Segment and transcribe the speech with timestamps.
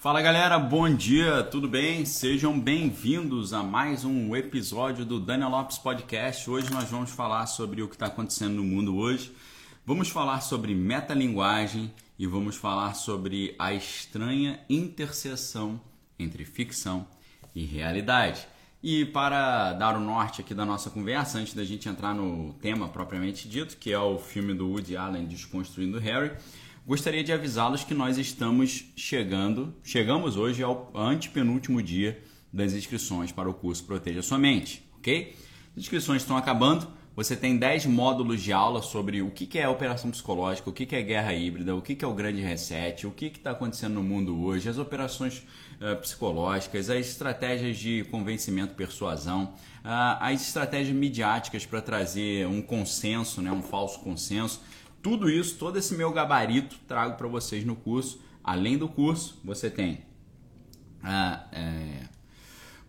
[0.00, 2.06] Fala galera, bom dia, tudo bem?
[2.06, 6.48] Sejam bem-vindos a mais um episódio do Daniel Lopes Podcast.
[6.48, 9.34] Hoje nós vamos falar sobre o que está acontecendo no mundo hoje.
[9.84, 15.80] Vamos falar sobre metalinguagem e vamos falar sobre a estranha interseção
[16.16, 17.04] entre ficção
[17.52, 18.46] e realidade.
[18.80, 22.88] E para dar o norte aqui da nossa conversa, antes da gente entrar no tema
[22.88, 26.30] propriamente dito, que é o filme do Woody Allen Desconstruindo Harry,
[26.88, 33.46] gostaria de avisá-los que nós estamos chegando, chegamos hoje ao antepenúltimo dia das inscrições para
[33.46, 35.36] o curso Proteja Sua Mente, ok?
[35.76, 40.10] As inscrições estão acabando, você tem 10 módulos de aula sobre o que é operação
[40.10, 43.50] psicológica, o que é guerra híbrida, o que é o grande reset, o que está
[43.50, 45.46] acontecendo no mundo hoje, as operações
[45.82, 49.52] uh, psicológicas, as estratégias de convencimento, persuasão,
[49.84, 54.62] uh, as estratégias midiáticas para trazer um consenso, né, um falso consenso.
[55.08, 58.20] Tudo isso, todo esse meu gabarito trago para vocês no curso.
[58.44, 59.94] Além do curso, você tem,
[61.02, 62.02] uh, é,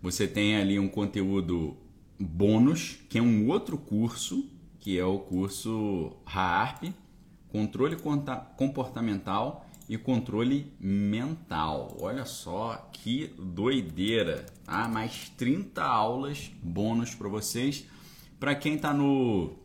[0.01, 1.77] você tem ali um conteúdo
[2.19, 4.49] bônus, que é um outro curso,
[4.81, 6.93] que é o curso RAARP,
[7.47, 7.95] Controle
[8.57, 11.95] Comportamental e Controle Mental.
[12.01, 14.89] Olha só que doideira, tá?
[14.89, 17.87] Mais 30 aulas bônus para vocês.
[18.37, 19.58] Para quem está no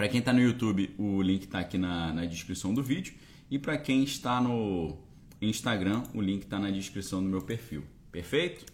[0.00, 3.12] para quem está no YouTube, o link está aqui na, na descrição do vídeo.
[3.50, 4.96] E para quem está no
[5.42, 7.84] Instagram, o link está na descrição do meu perfil.
[8.10, 8.64] Perfeito?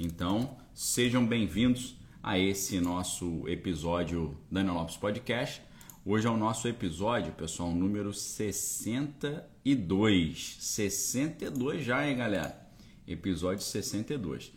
[0.00, 5.60] Então, sejam bem-vindos a esse nosso episódio Daniel Lopes Podcast.
[6.02, 10.56] Hoje é o nosso episódio, pessoal, número 62.
[10.60, 12.58] 62 já, hein, galera?
[13.06, 14.50] Episódio 62.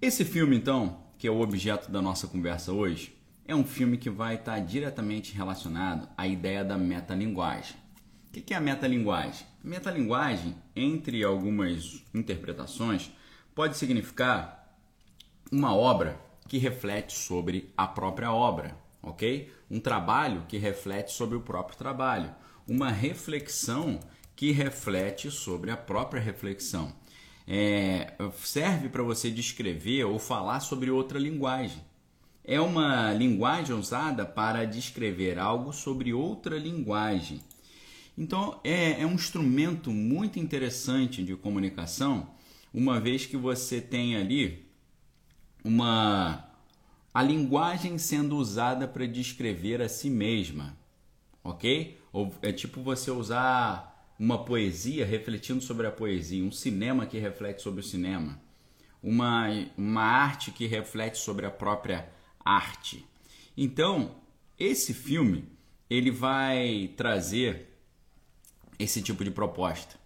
[0.00, 3.19] Esse filme, então, que é o objeto da nossa conversa hoje,
[3.50, 7.74] é um filme que vai estar diretamente relacionado à ideia da metalinguagem.
[8.28, 9.44] O que é a metalinguagem?
[9.64, 13.10] A metalinguagem, entre algumas interpretações,
[13.52, 14.72] pode significar
[15.50, 19.52] uma obra que reflete sobre a própria obra, ok?
[19.68, 22.32] Um trabalho que reflete sobre o próprio trabalho,
[22.68, 23.98] uma reflexão
[24.36, 26.92] que reflete sobre a própria reflexão.
[27.48, 31.89] É, serve para você descrever ou falar sobre outra linguagem.
[32.50, 37.40] É uma linguagem usada para descrever algo sobre outra linguagem.
[38.18, 42.28] Então, é, é um instrumento muito interessante de comunicação,
[42.74, 44.66] uma vez que você tem ali
[45.62, 46.44] uma
[47.14, 50.76] a linguagem sendo usada para descrever a si mesma,
[51.44, 52.00] ok?
[52.12, 57.62] Ou é tipo você usar uma poesia refletindo sobre a poesia, um cinema que reflete
[57.62, 58.42] sobre o cinema,
[59.00, 59.46] uma,
[59.78, 63.06] uma arte que reflete sobre a própria arte.
[63.56, 64.16] Então,
[64.58, 65.44] esse filme
[65.88, 67.68] ele vai trazer
[68.78, 69.98] esse tipo de proposta.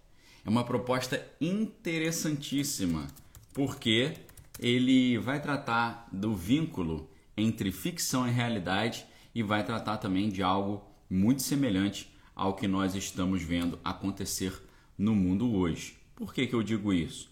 [0.43, 3.07] É uma proposta interessantíssima,
[3.53, 4.13] porque
[4.59, 10.83] ele vai tratar do vínculo entre ficção e realidade e vai tratar também de algo
[11.09, 14.53] muito semelhante ao que nós estamos vendo acontecer
[14.97, 15.97] no mundo hoje.
[16.15, 17.29] Por que, que eu digo isso?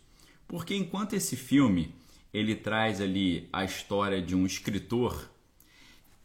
[0.47, 1.93] Porque enquanto esse filme
[2.33, 5.29] ele traz ali a história de um escritor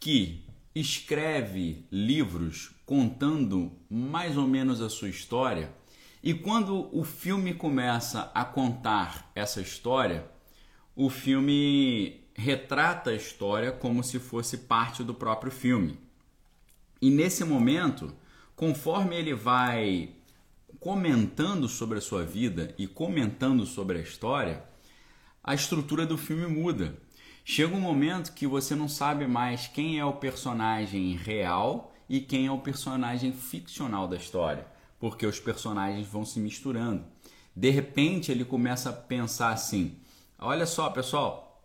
[0.00, 0.42] que
[0.74, 5.70] escreve livros contando mais ou menos a sua história,
[6.22, 10.28] e quando o filme começa a contar essa história,
[10.96, 15.98] o filme retrata a história como se fosse parte do próprio filme.
[17.00, 18.12] E nesse momento,
[18.56, 20.10] conforme ele vai
[20.80, 24.64] comentando sobre a sua vida e comentando sobre a história,
[25.42, 26.96] a estrutura do filme muda.
[27.44, 32.46] Chega um momento que você não sabe mais quem é o personagem real e quem
[32.46, 34.66] é o personagem ficcional da história,
[34.98, 37.04] porque os personagens vão se misturando.
[37.56, 39.96] De repente, ele começa a pensar assim:
[40.38, 41.62] Olha só, pessoal,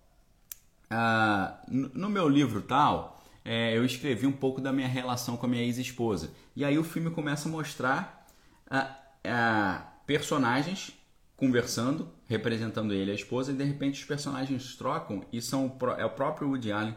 [0.89, 5.49] ah, no meu livro tal, é, eu escrevi um pouco da minha relação com a
[5.49, 6.31] minha ex-esposa.
[6.55, 8.25] E aí o filme começa a mostrar
[8.69, 8.95] ah,
[9.25, 10.91] ah, personagens
[11.35, 16.05] conversando, representando ele e a esposa, e de repente os personagens trocam e são é
[16.05, 16.95] o próprio Woody Allen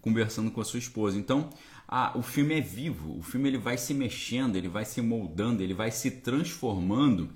[0.00, 1.18] conversando com a sua esposa.
[1.18, 1.50] Então,
[2.14, 5.74] o filme é vivo, o filme ele vai se mexendo, ele vai se moldando, ele
[5.74, 7.30] vai se transformando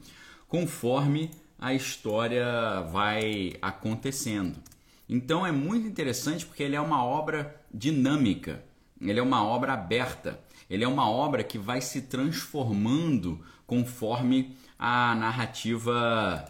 [0.48, 4.58] conforme a história vai acontecendo.
[5.08, 8.62] Então é muito interessante porque ele é uma obra dinâmica,
[9.00, 15.14] ele é uma obra aberta, ele é uma obra que vai se transformando conforme a
[15.14, 16.44] narrativa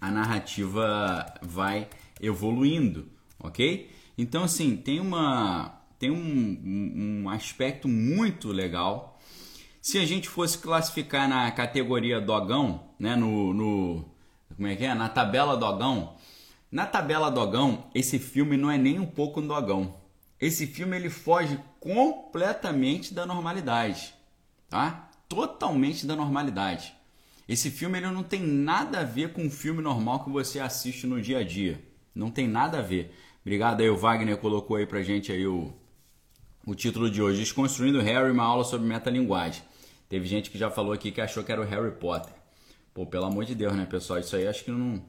[0.00, 1.88] a narrativa vai
[2.20, 3.08] evoluindo,
[3.38, 3.90] ok?
[4.16, 9.18] Então assim tem uma tem um, um aspecto muito legal
[9.80, 14.04] Se a gente fosse classificar na categoria dogão, né, no, no
[14.54, 14.94] como é que é?
[14.94, 16.16] Na tabela dogão,
[16.70, 19.94] na tabela dogão, esse filme não é nem um pouco dogão.
[20.40, 24.14] Esse filme ele foge completamente da normalidade,
[24.68, 25.08] tá?
[25.28, 26.94] Totalmente da normalidade.
[27.48, 31.06] Esse filme ele não tem nada a ver com um filme normal que você assiste
[31.06, 31.82] no dia a dia.
[32.14, 33.14] Não tem nada a ver.
[33.40, 35.72] Obrigado aí, o Wagner colocou aí pra gente aí o,
[36.66, 39.62] o título de hoje, Desconstruindo Harry, uma aula sobre metalinguagem.
[40.08, 42.32] Teve gente que já falou aqui que achou que era o Harry Potter.
[42.92, 44.18] Pô, pelo amor de Deus, né, pessoal?
[44.18, 45.02] Isso aí acho que não.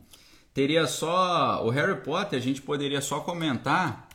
[0.54, 1.66] Teria só.
[1.66, 4.08] O Harry Potter, a gente poderia só comentar,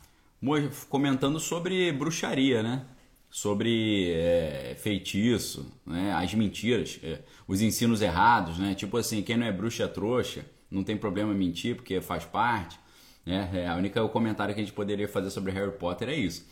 [0.88, 2.86] comentando sobre bruxaria, né?
[3.36, 6.12] Sobre é, feitiço, né?
[6.12, 8.76] as mentiras, é, os ensinos errados, né?
[8.76, 12.78] Tipo assim, quem não é bruxa é trouxa, não tem problema mentir porque faz parte.
[13.26, 13.50] Né?
[13.52, 16.46] É, a única comentário que a gente poderia fazer sobre Harry Potter é isso.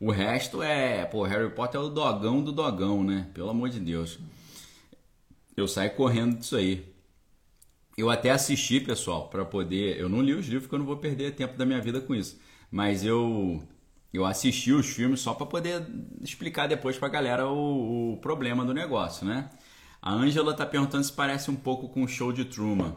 [0.00, 3.28] O resto é, pô, Harry Potter é o dogão do dogão, né?
[3.34, 4.18] Pelo amor de Deus.
[5.54, 6.82] Eu saio correndo disso aí.
[7.94, 10.00] Eu até assisti, pessoal, para poder.
[10.00, 12.14] Eu não li os livros porque eu não vou perder tempo da minha vida com
[12.14, 12.40] isso.
[12.70, 13.62] Mas eu
[14.12, 15.86] eu assisti os filmes só para poder
[16.20, 19.48] explicar depois para a galera o, o, problema do negócio, né?
[20.00, 22.94] A Angela tá perguntando se parece um pouco com o show de Truman.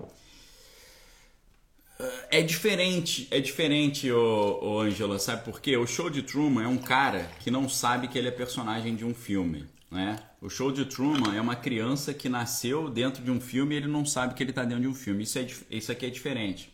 [2.29, 5.77] É diferente, é diferente, ô, ô Angela, sabe por quê?
[5.77, 9.05] O show de Truman é um cara que não sabe que ele é personagem de
[9.05, 10.17] um filme, né?
[10.41, 13.87] O show de Truman é uma criança que nasceu dentro de um filme e ele
[13.87, 15.23] não sabe que ele está dentro de um filme.
[15.23, 16.69] Isso, é, isso aqui é diferente.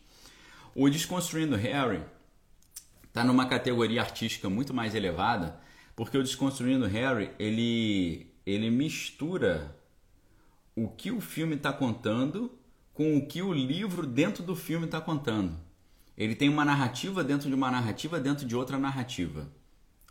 [0.73, 2.01] O Desconstruindo Harry
[3.11, 5.59] está numa categoria artística muito mais elevada,
[5.97, 9.75] porque o Desconstruindo Harry ele, ele mistura
[10.73, 12.57] o que o filme está contando
[12.93, 15.57] com o que o livro dentro do filme está contando.
[16.17, 19.51] Ele tem uma narrativa dentro de uma narrativa dentro de outra narrativa.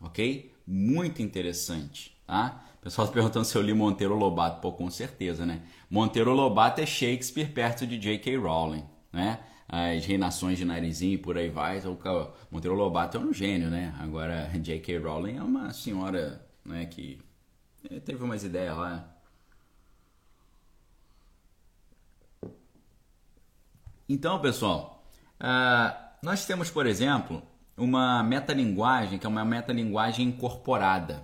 [0.01, 0.53] Ok?
[0.67, 2.15] Muito interessante.
[2.27, 2.63] Tá?
[2.79, 4.61] O pessoal está perguntando se eu li Monteiro Lobato.
[4.61, 5.63] Pô, com certeza, né?
[5.89, 8.37] Monteiro Lobato é Shakespeare perto de J.K.
[8.37, 9.41] Rowling, né?
[9.73, 11.79] As reinações de narizinho e por aí vai.
[11.79, 13.95] Então, Monteiro Lobato é um gênio, né?
[14.01, 14.99] Agora, J.K.
[14.99, 17.19] Rowling é uma senhora né, que
[17.89, 19.11] eh, teve umas ideias lá
[24.13, 25.05] Então, pessoal,
[25.41, 27.41] uh, nós temos, por exemplo,
[27.77, 31.23] uma metalinguagem que é uma metalinguagem incorporada.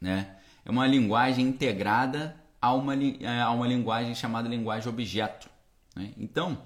[0.00, 0.34] Né?
[0.64, 5.48] É uma linguagem integrada a uma, é, a uma linguagem chamada linguagem objeto.
[5.94, 6.12] Né?
[6.18, 6.58] Então,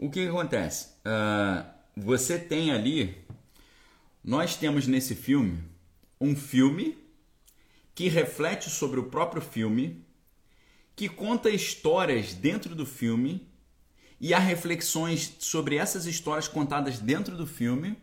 [0.00, 0.88] o que, que acontece?
[1.04, 1.62] Uh,
[1.94, 3.14] você tem ali,
[4.24, 5.62] nós temos nesse filme
[6.18, 6.96] um filme
[7.94, 10.02] que reflete sobre o próprio filme,
[10.96, 13.46] que conta histórias dentro do filme
[14.18, 17.94] e há reflexões sobre essas histórias contadas dentro do filme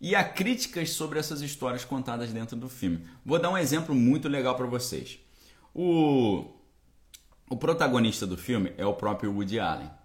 [0.00, 3.06] e há críticas sobre essas histórias contadas dentro do filme.
[3.24, 5.20] Vou dar um exemplo muito legal para vocês.
[5.72, 6.46] O,
[7.48, 10.01] o protagonista do filme é o próprio Woody Allen.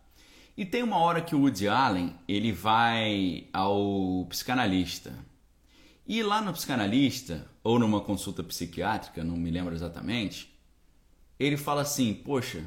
[0.58, 5.14] E tem uma hora que o Woody Allen ele vai ao psicanalista.
[6.08, 10.52] E lá no psicanalista, ou numa consulta psiquiátrica, não me lembro exatamente,
[11.40, 12.64] ele fala assim: Poxa,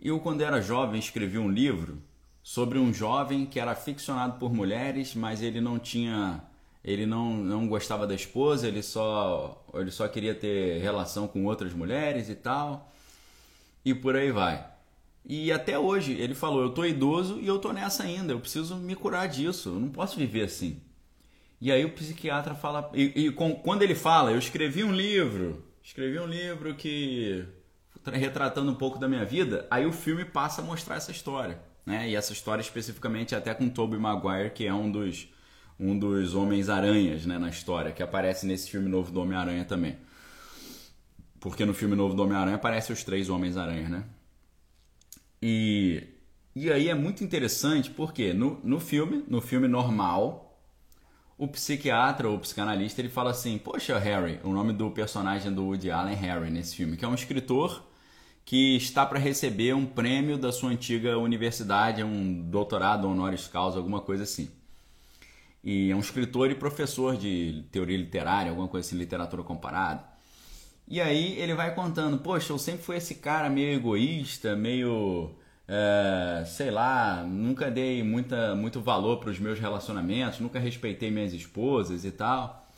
[0.00, 2.02] eu, quando era jovem, escrevi um livro
[2.42, 6.42] sobre um jovem que era ficcionado por mulheres, mas ele não tinha.
[6.82, 11.72] Ele não, não gostava da esposa, ele só, ele só queria ter relação com outras
[11.72, 12.92] mulheres e tal.
[13.84, 14.73] E por aí vai.
[15.24, 18.76] E até hoje ele falou: Eu tô idoso e eu tô nessa ainda, eu preciso
[18.76, 20.80] me curar disso, eu não posso viver assim.
[21.60, 22.90] E aí o psiquiatra fala.
[22.92, 27.46] E, e com, quando ele fala, eu escrevi um livro, escrevi um livro que
[28.12, 31.58] retratando um pouco da minha vida, aí o filme passa a mostrar essa história.
[31.86, 32.10] Né?
[32.10, 35.28] E essa história especificamente até com Tobey Maguire, que é um dos,
[35.78, 39.96] um dos Homens-Aranhas né, na história, que aparece nesse filme novo do Homem-Aranha também.
[41.40, 44.04] Porque no filme novo do Homem-Aranha aparecem os três Homens-Aranhas, né?
[45.46, 46.02] E,
[46.56, 50.58] e aí é muito interessante porque no, no filme, no filme normal,
[51.36, 55.90] o psiquiatra ou psicanalista ele fala assim: Poxa, Harry, o nome do personagem do Woody
[55.90, 57.86] Allen é Harry nesse filme, que é um escritor
[58.42, 64.00] que está para receber um prêmio da sua antiga universidade, um doutorado honoris causa, alguma
[64.00, 64.48] coisa assim.
[65.62, 70.13] E é um escritor e professor de teoria literária, alguma coisa assim, literatura comparada.
[70.86, 75.34] E aí ele vai contando, poxa, eu sempre fui esse cara meio egoísta, meio,
[75.66, 81.32] é, sei lá, nunca dei muita, muito valor para os meus relacionamentos, nunca respeitei minhas
[81.32, 82.68] esposas e tal.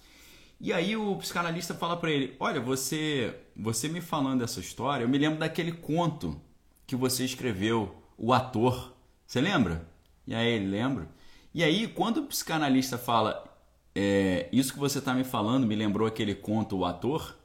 [0.61, 5.09] E aí o psicanalista fala para ele: "Olha, você, você me falando essa história, eu
[5.09, 6.41] me lembro daquele conto
[6.87, 8.95] que você escreveu, o ator.
[9.27, 9.87] Você lembra?"
[10.27, 11.09] E aí ele lembra.
[11.55, 13.45] E aí quando o psicanalista fala:
[13.95, 17.37] é, "Isso que você está me falando me lembrou aquele conto, o ator",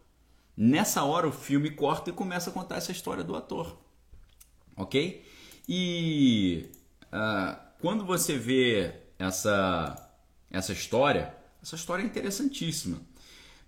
[0.55, 3.77] Nessa hora o filme corta e começa a contar essa história do ator,
[4.75, 5.25] ok?
[5.67, 6.70] E
[7.08, 10.10] uh, quando você vê essa
[10.50, 13.00] essa história, essa história é interessantíssima.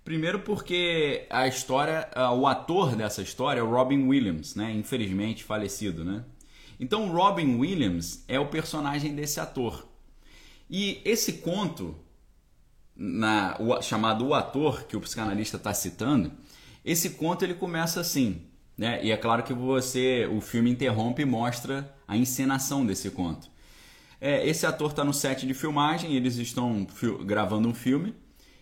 [0.03, 4.71] Primeiro porque a história, uh, o ator dessa história é o Robin Williams, né?
[4.73, 6.25] Infelizmente falecido, né?
[6.79, 9.87] Então Robin Williams é o personagem desse ator.
[10.69, 11.95] E esse conto,
[12.95, 16.31] na, o, chamado O Ator, que o psicanalista está citando,
[16.83, 18.41] esse conto ele começa assim,
[18.77, 19.03] né?
[19.03, 23.49] E é claro que você, o filme interrompe e mostra a encenação desse conto.
[24.19, 26.87] É, esse ator está no set de filmagem, eles estão
[27.25, 28.15] gravando um filme.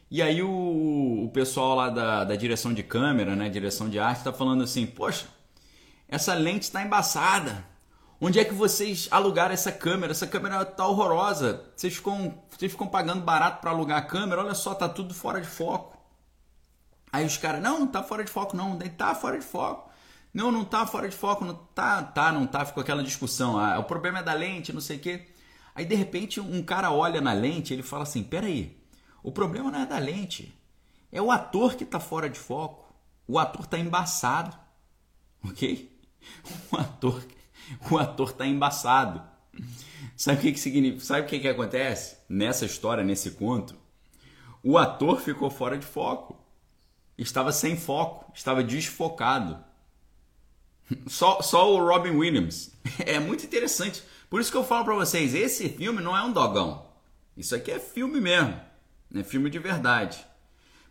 [0.10, 4.18] E aí o, o pessoal lá da, da direção de câmera, né, direção de arte,
[4.18, 5.28] está falando assim, poxa,
[6.08, 7.66] essa lente está embaçada.
[8.20, 10.12] Onde é que vocês alugaram essa câmera?
[10.12, 11.64] Essa câmera tá horrorosa.
[11.76, 14.42] Vocês ficam, vocês ficam pagando barato para alugar a câmera.
[14.42, 15.98] Olha só, tá tudo fora de foco.
[17.12, 18.78] Aí os caras, não, não tá fora de foco, não.
[18.78, 19.90] Tá fora de foco.
[20.34, 22.66] Não, não tá fora de foco, não tá, tá, não tá.
[22.66, 23.60] Ficou aquela discussão.
[23.60, 25.28] Ah, o problema é da lente, não sei o quê.
[25.76, 28.78] Aí de repente um cara olha na lente ele fala assim: peraí,
[29.22, 30.58] o problema não é da lente.
[31.12, 32.94] É o ator que tá fora de foco.
[33.28, 34.58] O ator tá embaçado.
[35.44, 36.00] Ok?
[36.72, 37.24] O ator
[37.90, 39.22] o ator está embaçado.
[40.16, 41.04] Sabe o que, que significa?
[41.04, 43.76] Sabe o que, que acontece nessa história, nesse conto?
[44.64, 46.38] O ator ficou fora de foco.
[47.22, 49.64] Estava sem foco, estava desfocado.
[51.08, 52.72] Só, só o Robin Williams.
[53.06, 54.04] É muito interessante.
[54.30, 56.86] Por isso que eu falo para vocês, esse filme não é um dogão.
[57.38, 58.60] Isso aqui é filme mesmo.
[59.14, 60.26] É filme de verdade.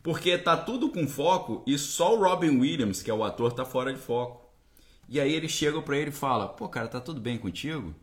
[0.03, 3.65] Porque tá tudo com foco e só o Robin Williams, que é o ator, tá
[3.65, 4.49] fora de foco.
[5.09, 7.95] E aí eles chegam para ele e fala: "Pô, cara, tá tudo bem contigo?"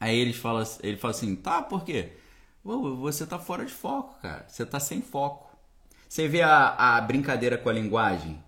[0.00, 2.12] Aí eles fala, ele fala assim: "Tá, por quê?"
[2.64, 4.44] você tá fora de foco, cara.
[4.48, 5.43] Você tá sem foco.
[6.14, 8.40] Você vê a, a brincadeira com a linguagem,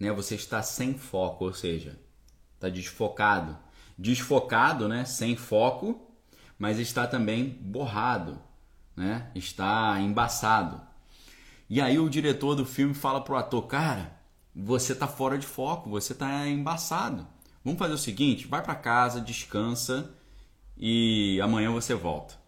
[0.00, 0.10] né?
[0.12, 2.00] Você está sem foco, ou seja,
[2.58, 3.54] tá desfocado.
[3.98, 5.04] Desfocado, né?
[5.04, 6.10] Sem foco,
[6.58, 8.40] mas está também borrado,
[8.96, 9.30] né?
[9.34, 10.80] Está embaçado.
[11.68, 14.18] E aí o diretor do filme fala pro ator, cara,
[14.56, 17.26] você está fora de foco, você está embaçado.
[17.62, 20.14] Vamos fazer o seguinte: vai para casa, descansa
[20.78, 22.41] e amanhã você volta.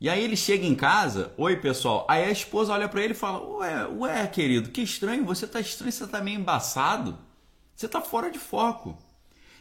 [0.00, 2.06] E aí ele chega em casa, oi pessoal.
[2.08, 5.60] Aí a esposa olha para ele e fala: Ué, ué, querido, que estranho, você tá
[5.60, 7.18] estranho, você tá meio embaçado,
[7.74, 8.98] você tá fora de foco.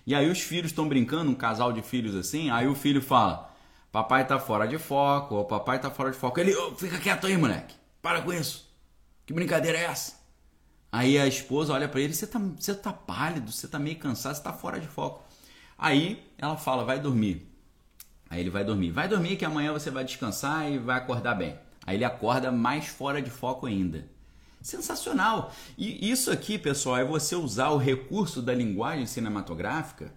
[0.06, 2.50] E aí os filhos estão brincando, um casal de filhos assim.
[2.50, 3.54] Aí o filho fala:
[3.92, 6.40] Papai tá fora de foco, o papai tá fora de foco.
[6.40, 8.68] Ele, oh, fica quieto aí, moleque, para com isso.
[9.26, 10.22] Que brincadeira é essa?
[10.92, 12.40] Aí a esposa olha para ele, você tá,
[12.82, 15.24] tá pálido, você tá meio cansado, você tá fora de foco.
[15.78, 17.53] Aí ela fala, vai dormir.
[18.34, 18.90] Aí ele vai dormir.
[18.90, 21.56] Vai dormir que amanhã você vai descansar e vai acordar bem.
[21.86, 24.10] Aí ele acorda mais fora de foco ainda.
[24.60, 25.54] Sensacional!
[25.78, 30.12] E isso aqui, pessoal, é você usar o recurso da linguagem cinematográfica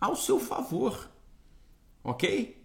[0.00, 1.10] ao seu favor.
[2.04, 2.64] Ok?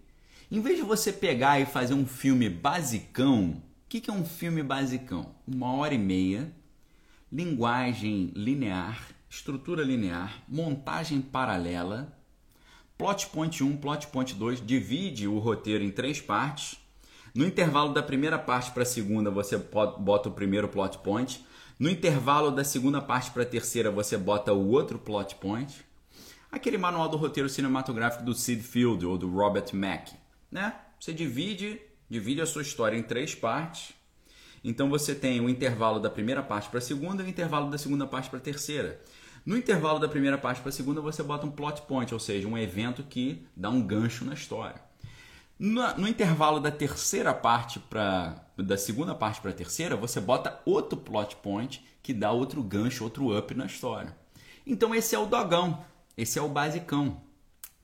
[0.51, 4.23] Em vez de você pegar e fazer um filme basicão, o que, que é um
[4.23, 5.33] filme basicão?
[5.47, 6.53] Uma hora e meia
[7.31, 12.20] linguagem linear, estrutura linear, montagem paralela,
[13.01, 16.77] plot point 1, plot point 2, divide o roteiro em três partes.
[17.33, 21.43] No intervalo da primeira parte para a segunda, você bota o primeiro plot point.
[21.79, 25.83] No intervalo da segunda parte para a terceira, você bota o outro plot point.
[26.51, 30.13] Aquele manual do roteiro cinematográfico do Sid Field ou do Robert Mack,
[30.51, 30.75] né?
[30.99, 33.95] Você divide, divide a sua história em três partes
[34.63, 37.77] então você tem o intervalo da primeira parte para a segunda e o intervalo da
[37.77, 39.01] segunda parte para a terceira.
[39.45, 42.47] No intervalo da primeira parte para a segunda, você bota um plot point, ou seja,
[42.47, 44.79] um evento que dá um gancho na história.
[45.57, 50.59] No, no intervalo da terceira parte para da segunda parte para a terceira, você bota
[50.65, 54.15] outro plot point que dá outro gancho, outro up na história.
[54.65, 55.83] Então esse é o dogão,
[56.15, 57.21] esse é o basicão,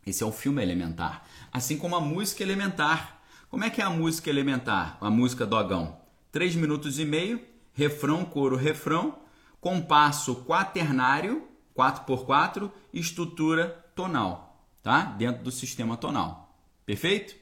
[0.06, 3.22] esse é o filme elementar, assim como a música elementar.
[3.50, 5.98] Como é que é a música elementar, a música dogão?
[6.32, 7.42] 3 minutos e meio,
[7.74, 9.18] refrão, coro, refrão,
[9.60, 15.04] compasso quaternário, 4x4, estrutura tonal, tá?
[15.04, 16.56] Dentro do sistema tonal.
[16.86, 17.36] Perfeito?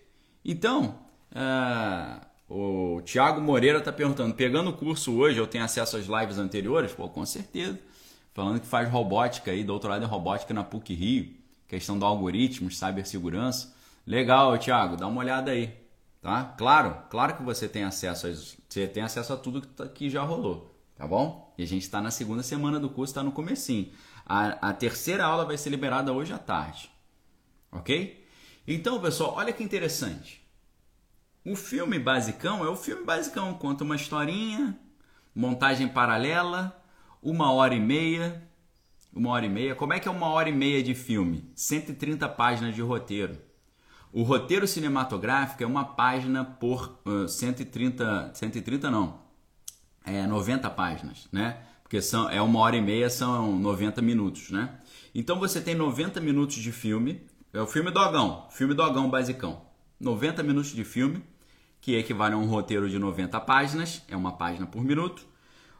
[0.43, 0.99] Então,
[1.31, 6.37] uh, o Tiago Moreira está perguntando, pegando o curso hoje, eu tenho acesso às lives
[6.37, 6.93] anteriores?
[6.93, 7.79] Pô, com certeza.
[8.33, 11.33] Falando que faz robótica aí, doutorado em robótica na PUC Rio,
[11.67, 13.73] questão do algoritmos, cibersegurança.
[14.05, 15.73] Legal, Tiago, dá uma olhada aí.
[16.21, 16.43] Tá?
[16.57, 20.09] Claro, claro que você tem acesso a, você tem acesso a tudo que, tá, que
[20.09, 21.44] já rolou, tá bom?
[21.57, 23.91] E a gente está na segunda semana do curso, está no comecinho.
[24.25, 26.91] A, a terceira aula vai ser liberada hoje à tarde,
[27.71, 28.25] ok?
[28.67, 30.43] Então, pessoal, olha que interessante.
[31.45, 34.77] O filme basicão é o filme basicão, conta uma historinha,
[35.33, 36.75] montagem paralela.
[37.21, 38.43] uma hora e meia.
[39.13, 39.75] Uma hora e meia.
[39.75, 41.49] Como é que é uma hora e meia de filme?
[41.55, 43.37] 130 páginas de roteiro.
[44.11, 49.19] O roteiro cinematográfico é uma página por uh, 130, 130 não,
[50.05, 51.57] é 90 páginas, né?
[51.83, 54.77] Porque são, é uma hora e meia, são 90 minutos, né?
[55.13, 57.21] Então você tem 90 minutos de filme,
[57.53, 59.61] é o filme Dogão, filme Dogão basicão.
[59.99, 61.23] 90 minutos de filme,
[61.79, 65.25] que equivale a um roteiro de 90 páginas, é uma página por minuto.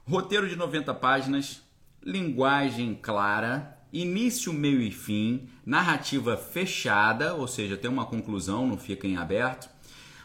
[0.08, 1.62] Roteiro de 90 páginas,
[2.02, 9.08] linguagem clara, início, meio e fim, narrativa fechada, ou seja, tem uma conclusão, não fica
[9.08, 9.70] em aberto,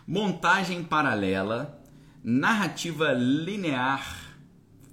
[0.06, 1.79] montagem paralela,
[2.22, 4.36] narrativa linear,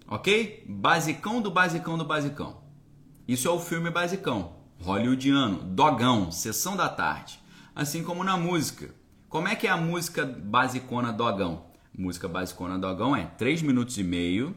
[0.08, 0.66] ok?
[0.68, 2.64] Basicão do basicão do basicão.
[3.28, 7.40] Isso é o filme basicão, hollywoodiano, dogão, sessão da tarde.
[7.76, 8.94] Assim como na música.
[9.30, 11.68] Como é que é a música basicona dogão?
[11.96, 14.56] Música basicona dogão é 3 minutos e meio,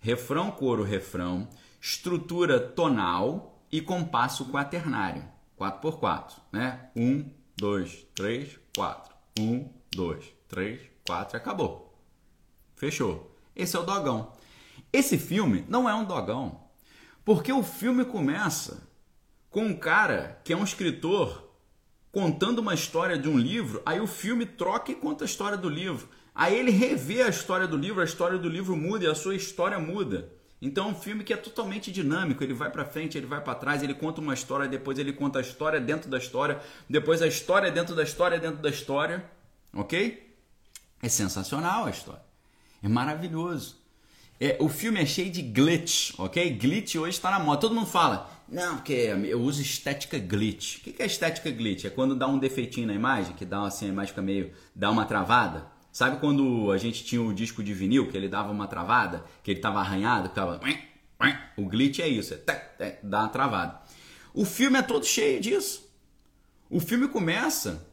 [0.00, 1.48] refrão, coro, refrão,
[1.80, 5.24] estrutura tonal, e compasso quaternário,
[5.56, 6.90] 4 por 4, né?
[6.94, 9.12] 1, 2, 3, 4.
[9.36, 11.93] 1, 2, 3, 4 acabou.
[12.84, 13.34] Fechou.
[13.56, 14.32] Esse é o dogão.
[14.92, 16.60] Esse filme não é um dogão,
[17.24, 18.86] porque o filme começa
[19.48, 21.50] com um cara que é um escritor
[22.12, 25.66] contando uma história de um livro, aí o filme troca e conta a história do
[25.66, 26.06] livro.
[26.34, 29.34] Aí ele revê a história do livro, a história do livro muda e a sua
[29.34, 30.30] história muda.
[30.60, 33.54] Então é um filme que é totalmente dinâmico, ele vai para frente, ele vai para
[33.54, 37.26] trás, ele conta uma história, depois ele conta a história dentro da história, depois a
[37.26, 39.24] história dentro da história dentro da história,
[39.72, 40.36] OK?
[41.02, 42.33] É sensacional a história.
[42.84, 43.76] É maravilhoso.
[44.38, 46.50] É, o filme é cheio de glitch, ok?
[46.50, 47.62] Glitch hoje está na moda.
[47.62, 50.78] Todo mundo fala, não, porque eu uso estética glitch.
[50.78, 51.86] O que é estética glitch?
[51.86, 54.52] É quando dá um defeitinho na imagem, que dá assim, a imagem fica meio.
[54.76, 55.66] dá uma travada.
[55.90, 59.50] Sabe quando a gente tinha o disco de vinil, que ele dava uma travada, que
[59.50, 60.60] ele estava arranhado, que tava...
[61.56, 63.80] O glitch é isso, é dá uma travada.
[64.34, 65.88] O filme é todo cheio disso.
[66.68, 67.86] O filme começa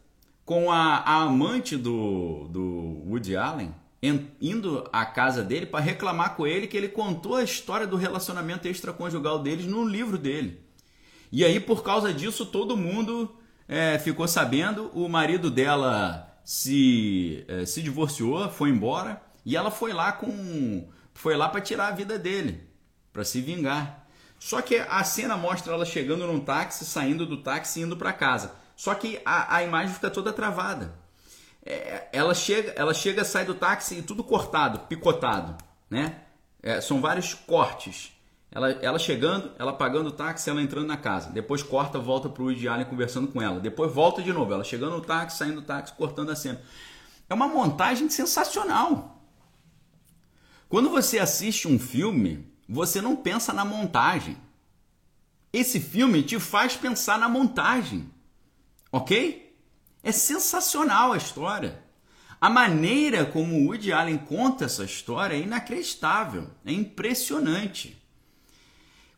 [0.43, 6.47] com a, a amante do, do Woody Allen indo à casa dele para reclamar com
[6.47, 10.59] ele que ele contou a história do relacionamento extraconjugal deles no livro dele.
[11.31, 13.33] E aí, por causa disso, todo mundo
[13.67, 14.89] é, ficou sabendo.
[14.93, 21.35] O marido dela se, é, se divorciou, foi embora e ela foi lá com foi
[21.35, 22.67] lá para tirar a vida dele,
[23.13, 24.07] para se vingar.
[24.39, 28.11] Só que a cena mostra ela chegando num táxi, saindo do táxi e indo para
[28.11, 28.55] casa.
[28.75, 30.95] Só que a, a imagem fica toda travada.
[31.65, 35.55] É, ela chega, ela chega, sai do táxi e tudo cortado, picotado,
[35.89, 36.21] né?
[36.61, 38.11] É, são vários cortes.
[38.51, 41.29] Ela, ela chegando, ela pagando o táxi, ela entrando na casa.
[41.29, 43.59] Depois corta, volta para o Woody Allen conversando com ela.
[43.59, 46.61] Depois volta de novo, ela chegando no táxi, saindo do táxi, cortando a cena.
[47.29, 49.21] É uma montagem sensacional.
[50.67, 54.37] Quando você assiste um filme, você não pensa na montagem.
[55.53, 58.09] Esse filme te faz pensar na montagem.
[58.91, 59.50] Ok?
[60.03, 61.83] É sensacional a história.
[62.39, 68.01] A maneira como o Woody Allen conta essa história é inacreditável, é impressionante.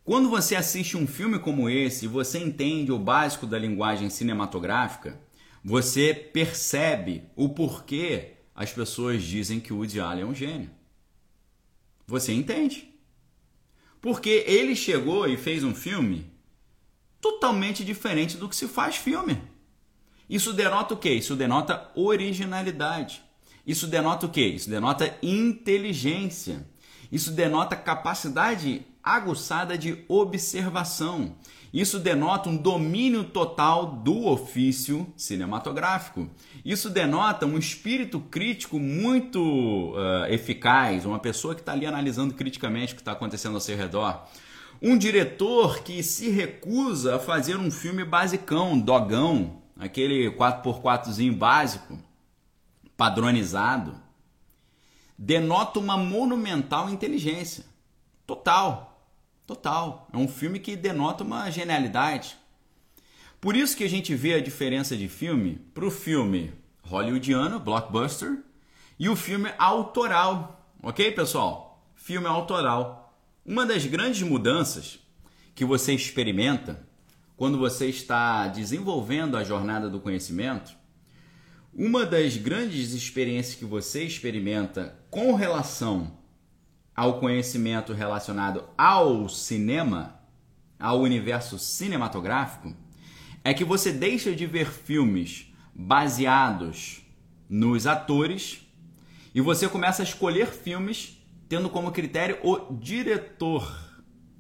[0.04, 5.18] Quando você assiste um filme como esse e você entende o básico da linguagem cinematográfica,
[5.64, 10.70] você percebe o porquê as pessoas dizem que o Woody Allen é um gênio.
[12.06, 12.94] Você entende.
[14.02, 16.30] Porque ele chegou e fez um filme
[17.22, 19.42] totalmente diferente do que se faz filme.
[20.34, 21.12] Isso denota o quê?
[21.12, 23.22] Isso denota originalidade.
[23.68, 24.48] Isso denota o quê?
[24.48, 26.66] Isso denota inteligência.
[27.12, 31.36] Isso denota capacidade aguçada de observação.
[31.72, 36.28] Isso denota um domínio total do ofício cinematográfico.
[36.66, 39.40] Isso denota um espírito crítico muito
[39.92, 43.78] uh, eficaz, uma pessoa que está ali analisando criticamente o que está acontecendo ao seu
[43.78, 44.26] redor.
[44.82, 51.98] Um diretor que se recusa a fazer um filme basicão, dogão, aquele 4x4zinho básico,
[52.96, 53.96] padronizado,
[55.18, 57.66] denota uma monumental inteligência.
[58.26, 59.08] Total.
[59.46, 60.08] Total.
[60.14, 62.38] É um filme que denota uma genialidade.
[63.42, 68.40] Por isso que a gente vê a diferença de filme para o filme hollywoodiano, blockbuster,
[69.00, 70.66] e o filme autoral.
[70.82, 71.86] Ok, pessoal?
[71.96, 73.14] Filme autoral.
[73.46, 75.00] Uma das grandes mudanças
[75.54, 76.88] que você experimenta
[77.36, 80.76] quando você está desenvolvendo a jornada do conhecimento,
[81.74, 86.18] uma das grandes experiências que você experimenta com relação
[86.96, 90.20] ao conhecimento relacionado ao cinema,
[90.80, 92.76] ao universo cinematográfico,
[93.44, 97.02] é que você deixa de ver filmes baseados
[97.50, 98.62] nos atores
[99.34, 101.18] e você começa a escolher filmes
[101.50, 103.94] tendo como critério o diretor,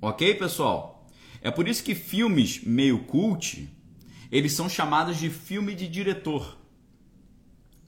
[0.05, 0.92] Ok, pessoal?
[1.43, 3.69] É por isso que filmes meio cult,
[4.31, 6.57] eles são chamados de filme de diretor.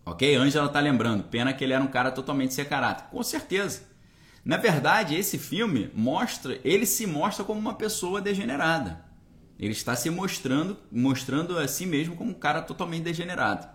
[0.05, 0.35] Ok?
[0.35, 1.23] Angela tá lembrando.
[1.23, 3.05] Pena que ele era um cara totalmente sem caráter.
[3.09, 3.83] Com certeza.
[4.43, 9.05] Na verdade, esse filme mostra, ele se mostra como uma pessoa degenerada.
[9.57, 13.67] Ele está se mostrando, mostrando a si mesmo como um cara totalmente degenerado.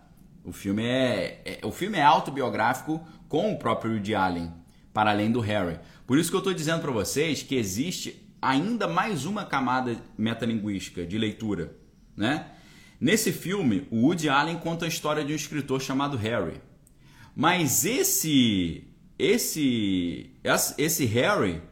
[0.45, 4.53] O filme é, é o filme é autobiográfico com o próprio Woody Allen,
[4.93, 5.81] para além do Harry.
[6.07, 11.05] Por isso que eu estou dizendo para vocês que existe ainda mais uma camada metalinguística
[11.05, 11.77] de leitura,
[12.17, 12.53] né?
[13.01, 16.61] Nesse filme, o Woody Allen conta a história de um escritor chamado Harry.
[17.35, 18.85] Mas esse
[19.19, 20.31] esse
[20.77, 21.63] esse Harry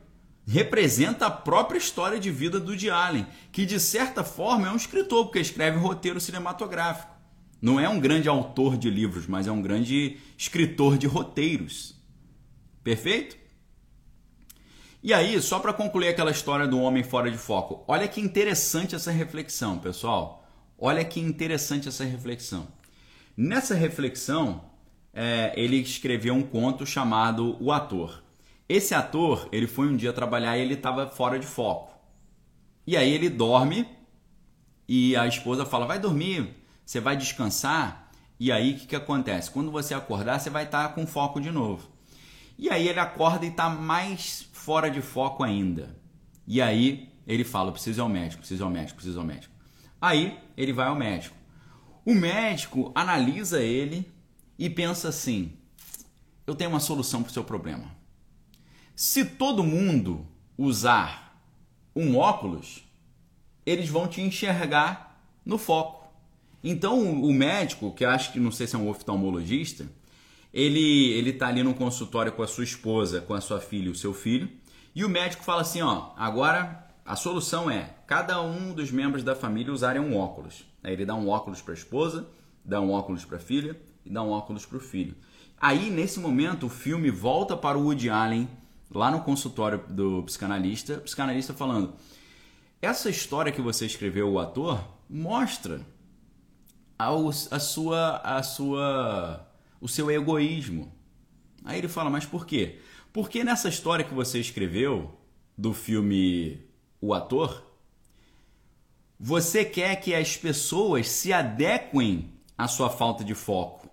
[0.47, 4.77] representa a própria história de vida do Woody Allen, que de certa forma é um
[4.77, 7.15] escritor, porque escreve roteiro cinematográfico.
[7.61, 11.97] Não é um grande autor de livros, mas é um grande escritor de roteiros.
[12.83, 13.37] Perfeito?
[15.09, 18.95] E aí, só para concluir aquela história do homem fora de foco, olha que interessante
[18.95, 20.47] essa reflexão, pessoal.
[20.79, 22.69] Olha que interessante essa reflexão.
[23.35, 24.63] Nessa reflexão,
[25.15, 28.23] é, ele escreveu um conto chamado O Ator.
[28.69, 31.99] Esse ator, ele foi um dia trabalhar e ele estava fora de foco.
[32.87, 33.89] E aí ele dorme
[34.87, 38.11] e a esposa fala: vai dormir, você vai descansar.
[38.39, 39.51] E aí o que, que acontece?
[39.51, 41.97] Quando você acordar, você vai estar tá com foco de novo.
[42.59, 45.97] E aí ele acorda e está mais fora de foco ainda.
[46.45, 49.27] E aí ele fala: preciso ir ao médico, preciso ir ao médico, preciso ir ao
[49.27, 49.55] médico.
[50.01, 51.37] Aí ele vai ao médico.
[52.05, 54.11] O médico analisa ele
[54.59, 55.53] e pensa assim:
[56.47, 57.97] eu tenho uma solução para o seu problema.
[58.97, 61.41] Se todo mundo usar
[61.95, 62.83] um óculos,
[63.65, 66.09] eles vão te enxergar no foco.
[66.65, 69.89] Então o médico, que acho que não sei se é um oftalmologista,
[70.53, 73.95] ele ele tá ali no consultório com a sua esposa, com a sua filha o
[73.95, 74.49] seu filho,
[74.95, 79.35] e o médico fala assim, ó, agora a solução é cada um dos membros da
[79.35, 80.65] família usarem um óculos.
[80.83, 82.27] Aí ele dá um óculos para a esposa,
[82.65, 85.15] dá um óculos para a filha e dá um óculos para o filho.
[85.61, 88.49] Aí, nesse momento, o filme volta para o Woody Allen,
[88.91, 91.95] lá no consultório do psicanalista, o psicanalista falando:
[92.81, 95.81] essa história que você escreveu, o ator, mostra
[96.99, 99.48] a, a sua, a sua,
[99.81, 100.93] o seu egoísmo.
[101.65, 102.79] Aí ele fala: mas por quê?
[103.13, 105.19] Porque nessa história que você escreveu
[105.57, 106.63] do filme
[107.01, 107.65] o ator,
[109.19, 113.89] você quer que as pessoas se adequem à sua falta de foco.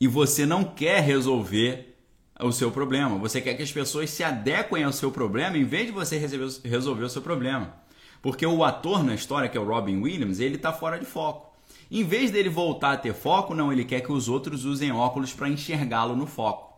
[0.00, 1.96] E você não quer resolver
[2.40, 3.18] o seu problema.
[3.18, 7.04] Você quer que as pessoas se adequem ao seu problema em vez de você resolver
[7.04, 7.74] o seu problema.
[8.20, 11.55] Porque o ator na história, que é o Robin Williams, ele está fora de foco.
[11.90, 15.32] Em vez dele voltar a ter foco, não, ele quer que os outros usem óculos
[15.32, 16.74] para enxergá-lo no foco.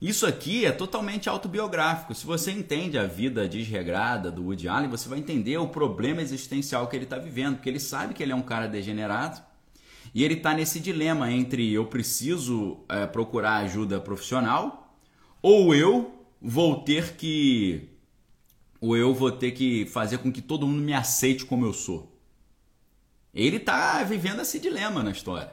[0.00, 2.14] Isso aqui é totalmente autobiográfico.
[2.14, 6.88] Se você entende a vida desregrada do Woody Allen, você vai entender o problema existencial
[6.88, 9.40] que ele está vivendo, porque ele sabe que ele é um cara degenerado
[10.14, 14.96] e ele está nesse dilema entre eu preciso é, procurar ajuda profissional
[15.40, 17.88] ou eu vou ter que
[18.80, 22.11] ou eu vou ter que fazer com que todo mundo me aceite como eu sou.
[23.34, 25.52] Ele está vivendo esse dilema na história.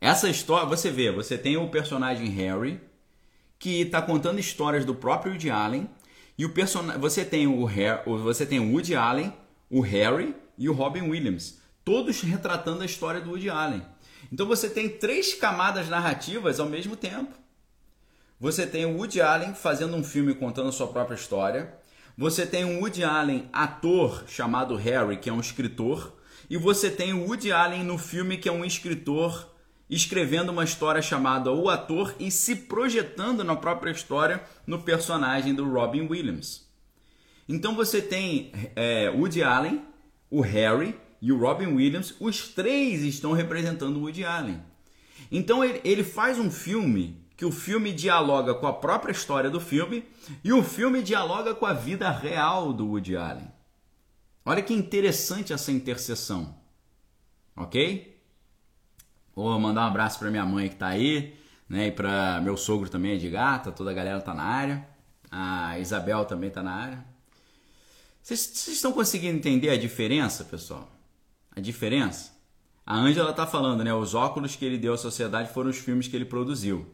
[0.00, 2.80] Essa história, você vê, você tem o personagem Harry,
[3.58, 5.88] que está contando histórias do próprio Woody Allen
[6.36, 6.52] e o
[6.98, 9.32] você tem o Harry, você tem o Woody Allen,
[9.70, 13.82] o Harry e o Robin Williams, todos retratando a história do Woody Allen.
[14.32, 17.32] Então você tem três camadas narrativas ao mesmo tempo.
[18.40, 21.74] Você tem o Woody Allen fazendo um filme contando a sua própria história.
[22.18, 26.12] Você tem um Woody Allen ator chamado Harry, que é um escritor,
[26.48, 29.50] e você tem o Woody Allen no filme que é um escritor
[29.88, 35.70] escrevendo uma história chamada O Ator e se projetando na própria história no personagem do
[35.70, 36.66] Robin Williams.
[37.46, 39.82] Então você tem é, Woody Allen,
[40.30, 44.62] o Harry e o Robin Williams, os três estão representando o Woody Allen.
[45.30, 49.60] Então ele, ele faz um filme que o filme dialoga com a própria história do
[49.60, 50.04] filme
[50.42, 53.51] e o filme dialoga com a vida real do Woody Allen.
[54.44, 56.54] Olha que interessante essa interseção.
[57.56, 58.20] Ok?
[59.34, 61.34] Vou mandar um abraço para minha mãe que tá aí,
[61.68, 61.86] né?
[61.88, 64.86] E para meu sogro também, de gata, toda a galera tá na área.
[65.30, 67.04] A Isabel também tá na área.
[68.22, 70.90] Vocês estão conseguindo entender a diferença, pessoal?
[71.50, 72.32] A diferença?
[72.84, 73.94] A Ângela tá falando, né?
[73.94, 76.86] Os óculos que ele deu à sociedade foram os filmes que ele produziu.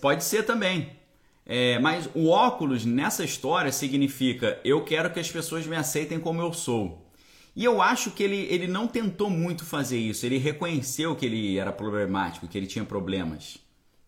[0.00, 1.01] Pode ser também.
[1.44, 6.40] É, mas o óculos nessa história significa eu quero que as pessoas me aceitem como
[6.40, 7.10] eu sou.
[7.54, 10.24] E eu acho que ele, ele não tentou muito fazer isso.
[10.24, 13.58] Ele reconheceu que ele era problemático, que ele tinha problemas,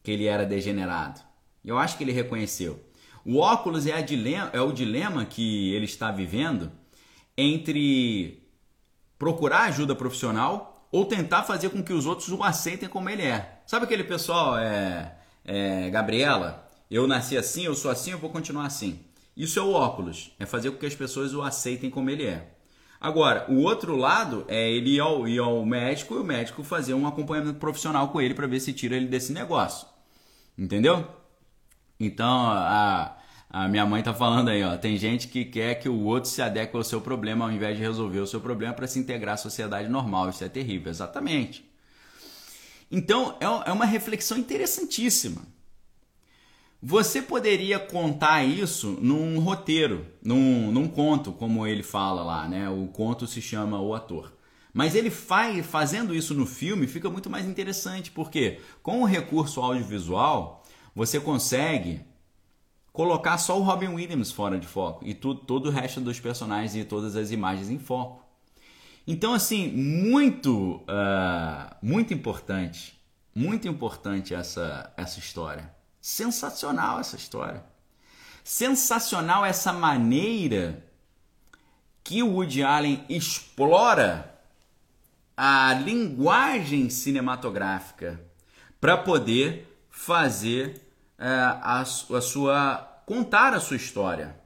[0.02, 1.20] que ele era degenerado.
[1.64, 2.82] Eu acho que ele reconheceu.
[3.24, 6.70] O óculos é, dilema, é o dilema que ele está vivendo
[7.36, 8.42] entre
[9.18, 13.60] procurar ajuda profissional ou tentar fazer com que os outros o aceitem como ele é.
[13.66, 18.66] Sabe aquele pessoal, é, é, Gabriela, eu nasci assim, eu sou assim, eu vou continuar
[18.66, 19.00] assim.
[19.36, 22.54] Isso é o óculos, é fazer com que as pessoas o aceitem como ele é.
[23.00, 26.94] Agora, o outro lado é ele ir ao, ir ao médico e o médico fazer
[26.94, 29.86] um acompanhamento profissional com ele para ver se tira ele desse negócio.
[30.56, 31.06] Entendeu?
[31.98, 33.18] Então, a,
[33.50, 36.40] a minha mãe tá falando aí, ó, tem gente que quer que o outro se
[36.40, 39.36] adeque ao seu problema ao invés de resolver o seu problema para se integrar à
[39.36, 40.30] sociedade normal.
[40.30, 41.64] Isso é terrível, exatamente.
[42.90, 45.42] Então, é, é uma reflexão interessantíssima.
[46.86, 52.68] Você poderia contar isso num roteiro, num, num conto, como ele fala lá, né?
[52.68, 54.30] O conto se chama O Ator.
[54.70, 59.62] Mas ele faz, fazendo isso no filme fica muito mais interessante, porque com o recurso
[59.62, 60.62] audiovisual
[60.94, 62.02] você consegue
[62.92, 66.76] colocar só o Robin Williams fora de foco e tudo, todo o resto dos personagens
[66.76, 68.22] e todas as imagens em foco.
[69.06, 73.00] Então, assim, muito, uh, muito importante,
[73.34, 75.73] muito importante essa, essa história.
[76.04, 77.64] Sensacional essa história.
[78.44, 80.84] Sensacional essa maneira
[82.02, 84.38] que o Woody Allen explora
[85.34, 88.20] a linguagem cinematográfica
[88.78, 90.86] para poder fazer
[91.18, 94.38] é, a, a sua contar a sua história.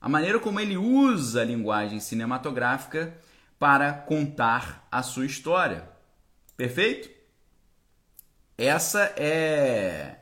[0.00, 3.16] A maneira como ele usa a linguagem cinematográfica
[3.56, 5.88] para contar a sua história.
[6.56, 7.08] Perfeito?
[8.58, 10.21] Essa é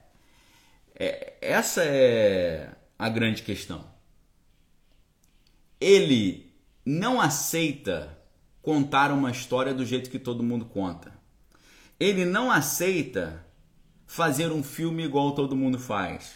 [1.01, 3.87] é, essa é a grande questão.
[5.81, 6.53] Ele
[6.85, 8.19] não aceita
[8.61, 11.19] contar uma história do jeito que todo mundo conta.
[11.99, 13.47] Ele não aceita
[14.07, 16.35] fazer um filme igual todo mundo faz.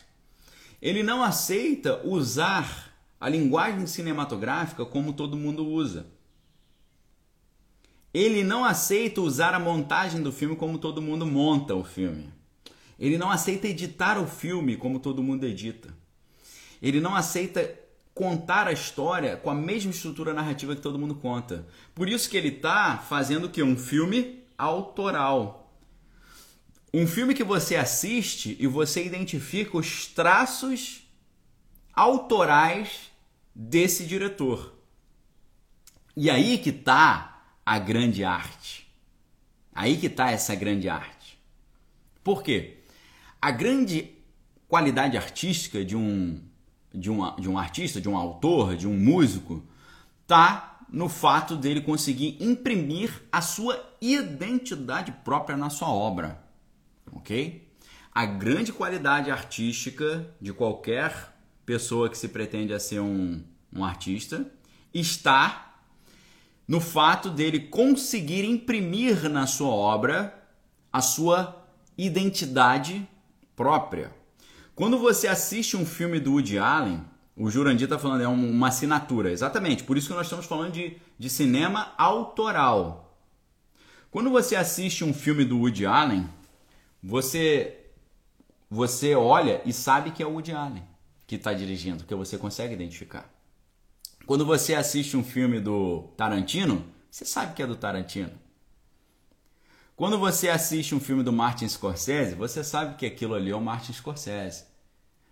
[0.80, 6.06] Ele não aceita usar a linguagem cinematográfica como todo mundo usa.
[8.14, 12.33] Ele não aceita usar a montagem do filme como todo mundo monta o filme.
[12.98, 15.94] Ele não aceita editar o filme como todo mundo edita.
[16.80, 17.78] Ele não aceita
[18.14, 21.66] contar a história com a mesma estrutura narrativa que todo mundo conta.
[21.94, 23.62] Por isso que ele está fazendo que?
[23.62, 25.72] Um filme autoral.
[26.92, 31.02] Um filme que você assiste e você identifica os traços
[31.92, 33.10] autorais
[33.52, 34.74] desse diretor.
[36.16, 38.86] E aí que está a grande arte.
[39.74, 41.36] Aí que está essa grande arte.
[42.22, 42.73] Por quê?
[43.44, 44.10] A grande
[44.66, 46.40] qualidade artística de um,
[46.94, 49.62] de, um, de um artista, de um autor, de um músico,
[50.26, 56.42] tá no fato dele conseguir imprimir a sua identidade própria na sua obra,
[57.12, 57.68] ok?
[58.14, 64.50] A grande qualidade artística de qualquer pessoa que se pretende a ser um, um artista
[64.94, 65.82] está
[66.66, 70.34] no fato dele conseguir imprimir na sua obra
[70.90, 71.62] a sua
[71.98, 73.06] identidade
[73.56, 74.12] própria.
[74.74, 77.04] Quando você assiste um filme do Woody Allen,
[77.36, 79.30] o Jurandir está falando, é uma assinatura.
[79.30, 83.18] Exatamente, por isso que nós estamos falando de, de cinema autoral.
[84.10, 86.28] Quando você assiste um filme do Woody Allen,
[87.02, 87.86] você,
[88.70, 90.94] você olha e sabe que é o Woody Allen
[91.26, 93.30] que está dirigindo, porque você consegue identificar.
[94.26, 98.32] Quando você assiste um filme do Tarantino, você sabe que é do Tarantino.
[99.96, 103.60] Quando você assiste um filme do Martin Scorsese, você sabe que aquilo ali é o
[103.60, 104.64] Martin Scorsese.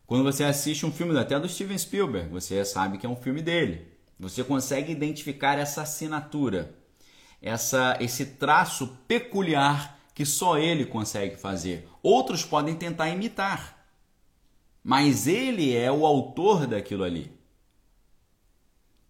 [0.06, 3.42] Quando você assiste um filme até do Steven Spielberg, você sabe que é um filme
[3.42, 3.88] dele.
[4.20, 6.76] Você consegue identificar essa assinatura,
[7.40, 11.88] essa, esse traço peculiar que só ele consegue fazer.
[12.00, 13.84] Outros podem tentar imitar,
[14.84, 17.32] mas ele é o autor daquilo ali.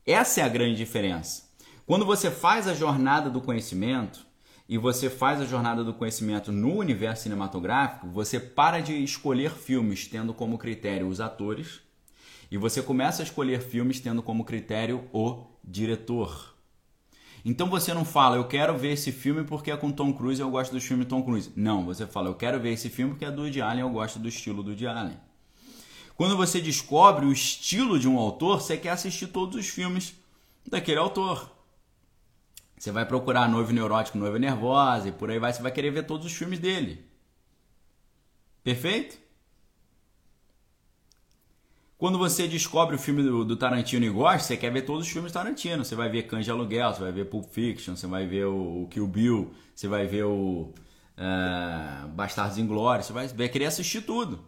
[0.06, 1.42] Essa é a grande diferença.
[1.84, 4.31] Quando você faz a jornada do conhecimento,
[4.68, 10.06] e você faz a jornada do conhecimento no universo cinematográfico, você para de escolher filmes
[10.06, 11.80] tendo como critério os atores
[12.50, 16.54] e você começa a escolher filmes tendo como critério o diretor.
[17.44, 20.44] Então você não fala, eu quero ver esse filme porque é com Tom Cruise e
[20.44, 21.50] eu gosto do filme Tom Cruise.
[21.56, 24.18] Não, você fala, eu quero ver esse filme porque é do Woody Allen, eu gosto
[24.18, 25.16] do estilo do Woody Allen.
[26.14, 30.14] Quando você descobre o estilo de um autor, você quer assistir todos os filmes
[30.68, 31.50] daquele autor.
[32.82, 36.04] Você vai procurar noivo neurótico, noiva nervosa e por aí vai, você vai querer ver
[36.04, 37.06] todos os filmes dele.
[38.64, 39.20] Perfeito?
[41.96, 45.12] Quando você descobre o filme do, do, Tarantino e gosta, você quer ver todos os
[45.12, 45.84] filmes do Tarantino.
[45.84, 48.82] Você vai ver Cães de Aluguel, você vai ver Pulp Fiction, você vai ver o,
[48.82, 50.74] o Kill Bill, você vai ver o
[51.16, 54.44] uh, Bastardos Inglórios, você vai, vai querer assistir tudo.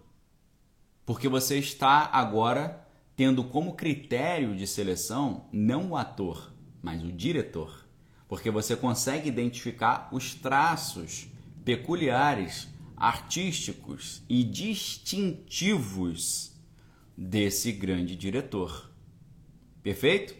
[1.06, 7.83] Porque você está agora tendo como critério de seleção não o ator, mas o diretor.
[8.34, 11.28] Porque você consegue identificar os traços
[11.64, 12.66] peculiares,
[12.96, 16.50] artísticos e distintivos
[17.16, 18.90] desse grande diretor.
[19.84, 20.34] Perfeito?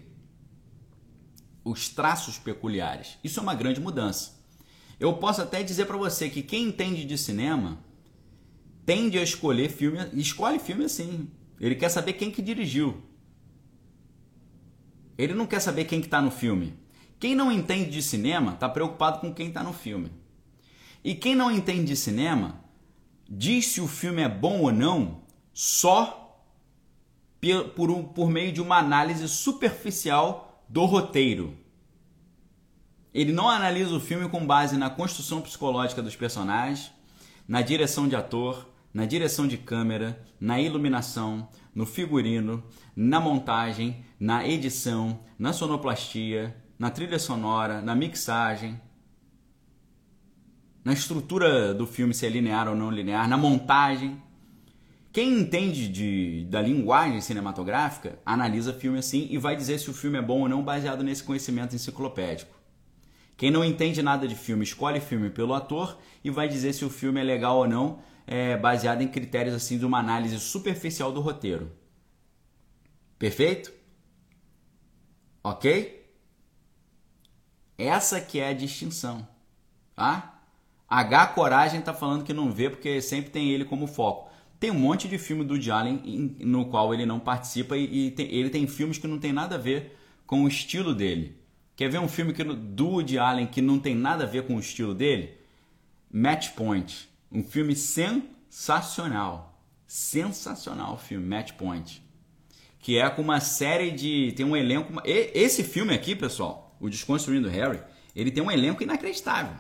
[1.63, 3.17] Os traços peculiares.
[3.23, 4.45] Isso é uma grande mudança.
[4.99, 7.79] Eu posso até dizer para você que quem entende de cinema
[8.85, 11.31] tende a escolher filme, escolhe filme assim.
[11.61, 13.01] Ele quer saber quem que dirigiu.
[15.17, 16.83] Ele não quer saber quem que está no filme.
[17.18, 20.11] Quem não entende de cinema está preocupado com quem está no filme.
[21.03, 22.61] E quem não entende de cinema
[23.29, 25.22] diz se o filme é bom ou não
[25.53, 26.42] só
[27.74, 31.57] por, um, por meio de uma análise superficial do roteiro.
[33.12, 36.90] Ele não analisa o filme com base na construção psicológica dos personagens,
[37.46, 42.64] na direção de ator, na direção de câmera, na iluminação, no figurino,
[42.96, 48.81] na montagem, na edição, na sonoplastia, na trilha sonora, na mixagem,
[50.85, 54.23] na estrutura do filme, se é linear ou não linear, na montagem.
[55.13, 60.19] Quem entende de, da linguagem cinematográfica analisa filme assim e vai dizer se o filme
[60.19, 62.55] é bom ou não baseado nesse conhecimento enciclopédico.
[63.37, 66.91] Quem não entende nada de filme escolhe filme pelo ator e vai dizer se o
[66.91, 71.21] filme é legal ou não, é, baseado em critérios assim de uma análise superficial do
[71.21, 71.71] roteiro.
[73.19, 73.73] Perfeito?
[75.43, 76.04] Ok?
[77.77, 79.27] Essa que é a distinção,
[79.95, 80.41] tá?
[80.89, 84.31] H Coragem está falando que não vê porque sempre tem ele como foco.
[84.61, 88.49] Tem um monte de filme do Allen no qual ele não participa e, tem, ele
[88.49, 91.37] tem filmes que não tem nada a ver com o estilo dele.
[91.77, 94.57] Quer ver um filme que, do Woody Allen que não tem nada a ver com
[94.57, 95.37] o estilo dele?
[96.11, 97.09] Match Point.
[97.31, 99.61] Um filme sensacional.
[99.87, 102.01] Sensacional o filme, Match Point.
[102.79, 104.33] Que é com uma série de.
[104.37, 105.03] Tem um elenco.
[105.05, 107.81] Esse filme aqui, pessoal, o Desconstruindo Harry,
[108.15, 109.57] ele tem um elenco inacreditável.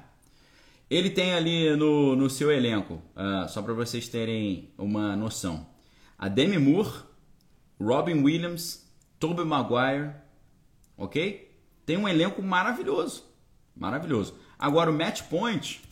[0.90, 5.66] Ele tem ali no, no seu elenco, uh, só para vocês terem uma noção,
[6.18, 6.90] a Demi Moore,
[7.80, 10.12] Robin Williams, Tobey Maguire,
[10.96, 11.50] ok?
[11.86, 13.24] Tem um elenco maravilhoso,
[13.74, 14.34] maravilhoso.
[14.58, 15.82] Agora o Match Point,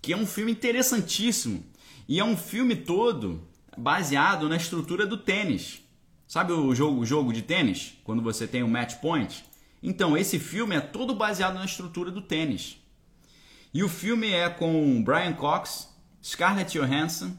[0.00, 1.64] que é um filme interessantíssimo
[2.08, 3.42] e é um filme todo
[3.76, 5.82] baseado na estrutura do tênis.
[6.26, 7.98] Sabe o jogo, o jogo de tênis?
[8.02, 9.44] Quando você tem um match point?
[9.88, 12.76] Então, esse filme é todo baseado na estrutura do tênis.
[13.72, 15.88] E o filme é com Brian Cox,
[16.20, 17.36] Scarlett Johansson,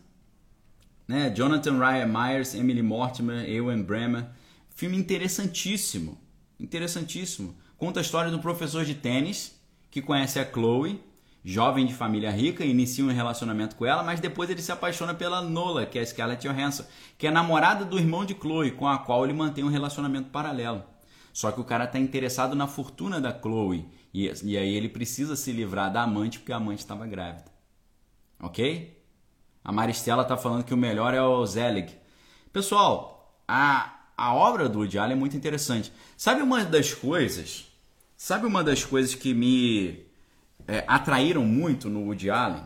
[1.05, 4.27] né, Jonathan Ryan Myers, Emily Mortimer, Ewan Bremer.
[4.73, 6.17] Filme interessantíssimo,
[6.57, 7.53] interessantíssimo.
[7.77, 9.59] Conta a história do professor de tênis
[9.91, 11.03] que conhece a Chloe,
[11.43, 15.41] jovem de família rica, inicia um relacionamento com ela, mas depois ele se apaixona pela
[15.41, 16.85] Nola, que é a Scarlett Johansson,
[17.17, 20.95] que é namorada do irmão de Chloe, com a qual ele mantém um relacionamento paralelo.
[21.37, 25.35] Só que o cara está interessado na fortuna da Chloe e, e aí ele precisa
[25.35, 27.51] se livrar da amante porque a amante estava grávida.
[28.39, 28.99] Ok?
[29.63, 31.95] A Maristela está falando que o melhor é o Zelig.
[32.51, 35.93] Pessoal, a, a obra do Woody Allen é muito interessante.
[36.17, 37.67] Sabe uma das coisas?
[38.17, 40.07] Sabe uma das coisas que me
[40.67, 42.63] é, atraíram muito no Woody Allen?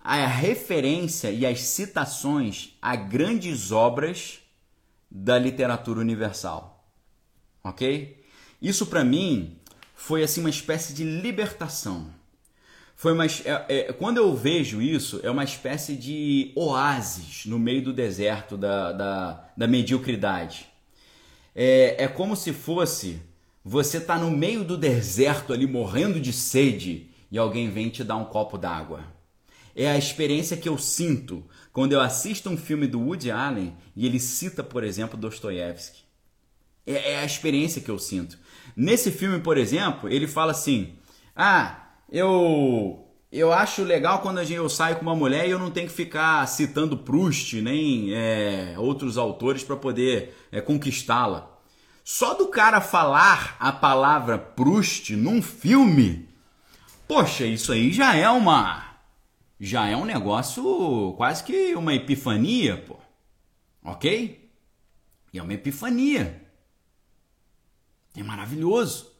[0.00, 4.39] A referência e as citações a grandes obras
[5.10, 6.88] da literatura universal.
[7.64, 8.24] Ok?
[8.60, 9.58] Isso para mim
[9.94, 12.08] foi assim uma espécie de libertação.
[12.94, 17.82] Foi uma, é, é, quando eu vejo isso, é uma espécie de oásis no meio
[17.82, 20.68] do deserto da, da, da mediocridade.
[21.54, 23.20] É, é como se fosse
[23.64, 28.16] você tá no meio do deserto ali morrendo de sede e alguém vem te dar
[28.16, 29.04] um copo d'água.
[29.76, 34.06] É a experiência que eu sinto quando eu assisto um filme do Woody Allen e
[34.06, 36.00] ele cita, por exemplo, Dostoiévski.
[36.86, 38.38] É, é a experiência que eu sinto.
[38.76, 40.94] Nesse filme, por exemplo, ele fala assim:
[41.34, 45.86] Ah, eu eu acho legal quando eu saio com uma mulher e eu não tenho
[45.86, 51.48] que ficar citando Proust nem é, outros autores para poder é, conquistá-la.
[52.02, 56.28] Só do cara falar a palavra Proust num filme,
[57.06, 58.89] poxa, isso aí já é uma.
[59.60, 62.96] Já é um negócio quase que uma epifania, pô.
[63.84, 64.50] Ok?
[65.32, 66.48] E é uma epifania.
[68.16, 69.10] É maravilhoso.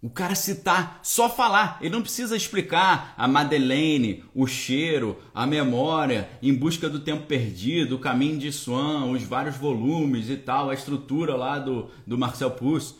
[0.00, 6.28] O cara citar, só falar, ele não precisa explicar a Madeleine, o cheiro, a memória,
[6.42, 10.74] em busca do tempo perdido, o caminho de Swan, os vários volumes e tal, a
[10.74, 12.96] estrutura lá do, do Marcel Proust.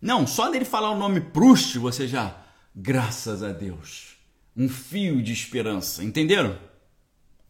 [0.00, 2.34] Não, só dele falar o nome Proust, você já,
[2.74, 4.09] graças a Deus,
[4.56, 6.58] um fio de esperança, entenderam?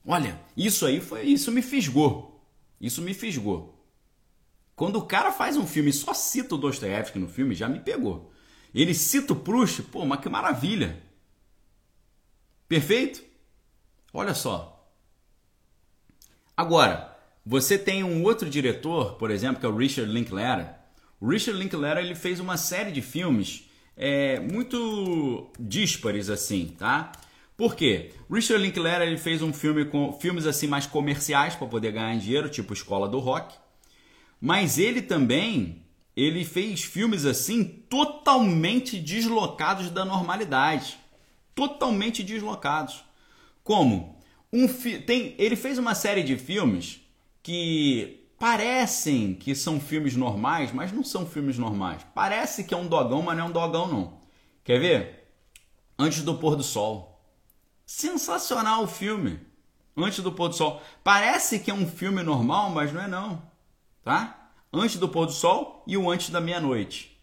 [0.07, 2.45] Olha, isso aí foi, isso me fisgou.
[2.81, 3.79] Isso me fisgou.
[4.75, 8.33] Quando o cara faz um filme só cita o Dostoiévski no filme, já me pegou.
[8.75, 11.03] Ele cita o Proust, pô, mas que maravilha.
[12.67, 13.23] Perfeito?
[14.13, 14.91] Olha só.
[16.57, 20.75] Agora, você tem um outro diretor, por exemplo, que é o Richard Linklater.
[21.21, 27.13] O Richard Linklater ele fez uma série de filmes é, muito díspares assim, tá?
[27.57, 28.13] Por quê?
[28.31, 32.49] Richard Linklater ele fez um filme com filmes assim mais comerciais para poder ganhar dinheiro,
[32.49, 33.55] tipo Escola do Rock.
[34.41, 35.83] Mas ele também
[36.17, 40.99] ele fez filmes assim totalmente deslocados da normalidade,
[41.55, 43.05] totalmente deslocados.
[43.63, 44.19] Como
[44.51, 47.01] um tem ele fez uma série de filmes
[47.43, 52.07] que parecem que são filmes normais, mas não são filmes normais.
[52.15, 54.19] Parece que é um dogão, mas não é um dogão não.
[54.65, 55.31] Quer ver?
[55.99, 57.23] Antes do pôr do sol.
[57.85, 59.39] Sensacional o filme.
[59.95, 60.81] Antes do pôr do sol.
[61.05, 63.43] Parece que é um filme normal, mas não é não.
[64.03, 64.51] Tá?
[64.73, 67.21] Antes do pôr do sol e o antes da meia-noite.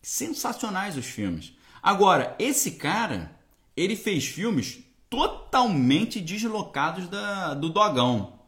[0.00, 1.52] Sensacionais os filmes.
[1.82, 3.36] Agora, esse cara,
[3.76, 8.41] ele fez filmes totalmente deslocados da, do dogão.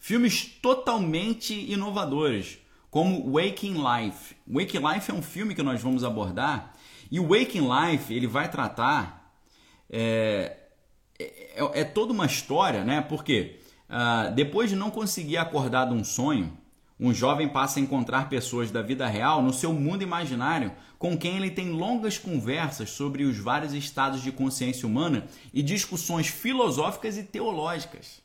[0.00, 2.58] Filmes totalmente inovadores,
[2.90, 4.34] como Waking Life.
[4.48, 6.74] Waking Life é um filme que nós vamos abordar
[7.10, 9.30] e o Waking Life ele vai tratar
[9.90, 10.56] é,
[11.18, 13.02] é, é toda uma história, né?
[13.02, 16.56] Porque uh, depois de não conseguir acordar de um sonho,
[16.98, 21.36] um jovem passa a encontrar pessoas da vida real no seu mundo imaginário com quem
[21.36, 27.22] ele tem longas conversas sobre os vários estados de consciência humana e discussões filosóficas e
[27.22, 28.22] teológicas.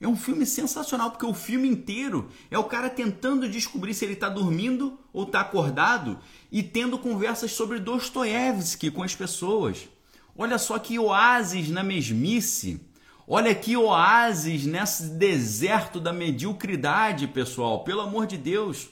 [0.00, 4.12] É um filme sensacional porque o filme inteiro é o cara tentando descobrir se ele
[4.12, 6.18] está dormindo ou está acordado
[6.52, 9.88] e tendo conversas sobre Dostoiévski com as pessoas.
[10.36, 12.78] Olha só que oásis na mesmice.
[13.26, 17.82] Olha que oásis nesse deserto da mediocridade, pessoal.
[17.82, 18.90] Pelo amor de Deus.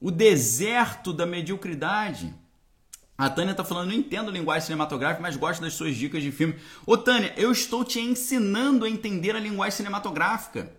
[0.00, 2.34] O deserto da mediocridade.
[3.20, 6.54] A Tânia está falando, não entendo linguagem cinematográfica, mas gosto das suas dicas de filme.
[6.86, 10.72] Ô Tânia, eu estou te ensinando a entender a linguagem cinematográfica.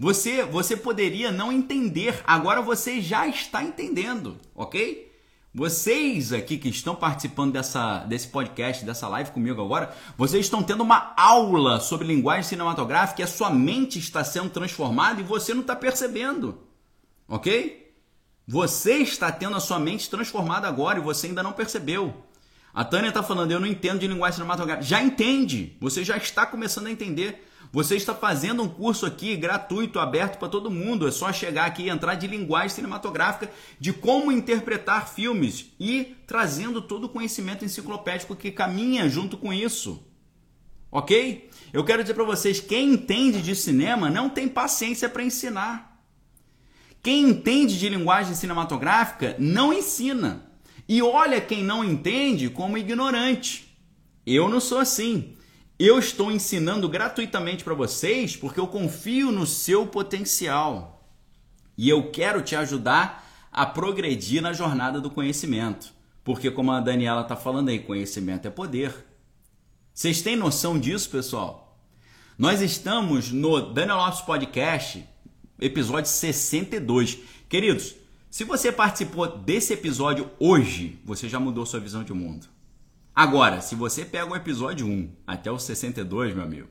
[0.00, 5.12] Você, você poderia não entender, agora você já está entendendo, ok?
[5.54, 10.82] Vocês aqui que estão participando dessa, desse podcast, dessa live comigo agora, vocês estão tendo
[10.82, 15.60] uma aula sobre linguagem cinematográfica e a sua mente está sendo transformada e você não
[15.60, 16.60] está percebendo.
[17.28, 17.83] Ok?
[18.46, 22.24] Você está tendo a sua mente transformada agora e você ainda não percebeu.
[22.74, 24.86] A Tânia está falando, eu não entendo de linguagem cinematográfica.
[24.86, 27.48] Já entende, você já está começando a entender.
[27.72, 31.08] Você está fazendo um curso aqui gratuito, aberto para todo mundo.
[31.08, 36.82] É só chegar aqui e entrar de linguagem cinematográfica, de como interpretar filmes e trazendo
[36.82, 40.04] todo o conhecimento enciclopédico que caminha junto com isso.
[40.90, 41.50] Ok?
[41.72, 45.93] Eu quero dizer para vocês: quem entende de cinema não tem paciência para ensinar.
[47.04, 50.46] Quem entende de linguagem cinematográfica não ensina.
[50.88, 53.76] E olha quem não entende como ignorante.
[54.26, 55.36] Eu não sou assim.
[55.78, 61.06] Eu estou ensinando gratuitamente para vocês porque eu confio no seu potencial
[61.76, 65.92] e eu quero te ajudar a progredir na jornada do conhecimento.
[66.24, 68.94] Porque, como a Daniela está falando aí, conhecimento é poder.
[69.92, 71.78] Vocês têm noção disso, pessoal?
[72.38, 75.06] Nós estamos no Daniel Lopes Podcast,
[75.60, 77.18] episódio 62.
[77.48, 77.94] Queridos,
[78.30, 82.46] se você participou desse episódio hoje, você já mudou sua visão de mundo.
[83.14, 86.68] Agora, se você pega o episódio 1 até o 62, meu amigo,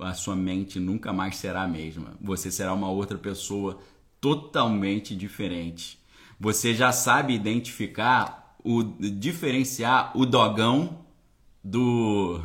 [0.00, 2.14] a sua mente nunca mais será a mesma.
[2.20, 3.78] Você será uma outra pessoa
[4.20, 5.98] totalmente diferente.
[6.40, 11.06] Você já sabe identificar o diferenciar o dogão
[11.62, 12.42] do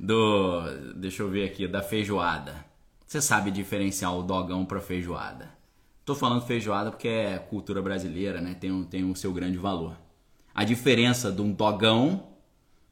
[0.00, 0.62] do
[0.96, 2.61] deixa eu ver aqui da feijoada.
[3.12, 5.50] Você sabe diferenciar o dogão para feijoada.
[6.02, 8.54] Tô falando feijoada porque é cultura brasileira, né?
[8.54, 9.98] Tem, um, tem o seu grande valor.
[10.54, 12.30] A diferença de um dogão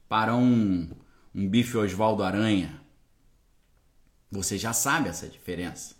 [0.07, 0.87] para um,
[1.33, 2.83] um bife Oswaldo Aranha.
[4.29, 5.95] Você já sabe essa diferença.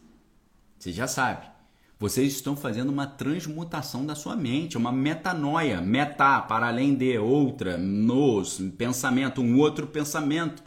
[0.77, 1.47] Você já sabe.
[1.97, 7.75] Vocês estão fazendo uma transmutação da sua mente, uma metanoia, meta para além de outra,
[7.75, 10.61] nos pensamento, um outro pensamento,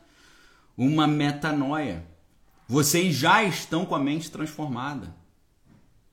[0.77, 2.14] uma metanoia.
[2.67, 5.15] Vocês já estão com a mente transformada.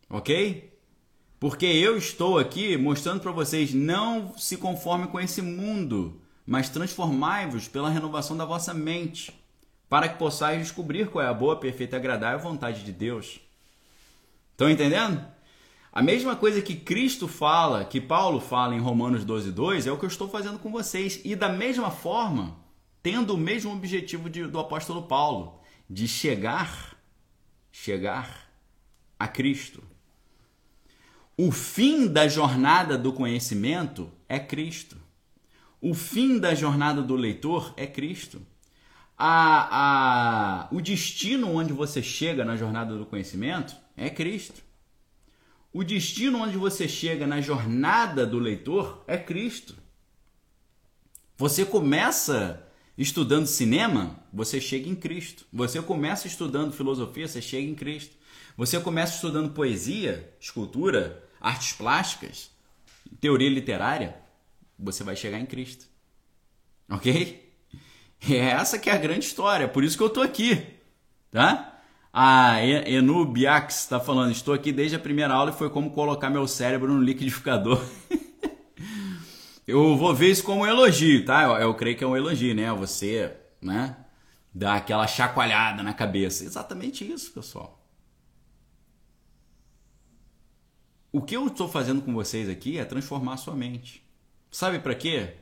[0.09, 0.77] OK?
[1.39, 7.69] Porque eu estou aqui mostrando para vocês não se conforme com esse mundo mas transformai-vos
[7.69, 9.33] pela renovação da vossa mente,
[9.87, 13.39] para que possais descobrir qual é a boa, perfeita e agradável vontade de Deus.
[14.51, 15.25] Estão entendendo?
[15.93, 19.97] A mesma coisa que Cristo fala, que Paulo fala em Romanos 12, 2, é o
[19.97, 21.21] que eu estou fazendo com vocês.
[21.23, 22.57] E da mesma forma,
[23.01, 25.60] tendo o mesmo objetivo de, do apóstolo Paulo,
[25.91, 26.95] de chegar,
[27.69, 28.49] chegar
[29.19, 29.83] a Cristo.
[31.35, 34.95] O fim da jornada do conhecimento é Cristo.
[35.81, 38.41] O fim da jornada do leitor é Cristo.
[39.17, 44.63] A, a, o destino onde você chega na jornada do conhecimento é Cristo.
[45.73, 49.75] O destino onde você chega na jornada do leitor é Cristo.
[51.35, 52.65] Você começa
[53.03, 55.45] estudando cinema, você chega em Cristo.
[55.51, 58.15] Você começa estudando filosofia, você chega em Cristo.
[58.57, 62.51] Você começa estudando poesia, escultura, artes plásticas,
[63.19, 64.15] teoria literária,
[64.77, 65.85] você vai chegar em Cristo.
[66.89, 67.51] Ok?
[68.29, 70.63] É essa que é a grande história, por isso que eu estou aqui,
[71.31, 71.79] tá?
[72.13, 76.29] A Enu Biax está falando, estou aqui desde a primeira aula e foi como colocar
[76.29, 77.81] meu cérebro no liquidificador.
[79.71, 81.43] eu vou ver isso como um elogio, tá?
[81.43, 82.71] Eu, eu, creio que é um elogio, né?
[82.73, 83.97] Você, né?
[84.53, 86.43] Dá aquela chacoalhada na cabeça.
[86.43, 87.81] Exatamente isso, pessoal.
[91.11, 94.05] O que eu estou fazendo com vocês aqui é transformar sua mente.
[94.49, 95.35] Sabe para quê?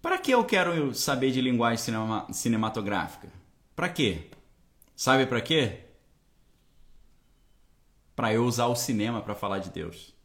[0.00, 3.28] Para que eu quero saber de linguagem cinema, cinematográfica?
[3.74, 4.30] Para quê?
[4.94, 5.80] Sabe para quê?
[8.14, 10.15] Para eu usar o cinema para falar de Deus.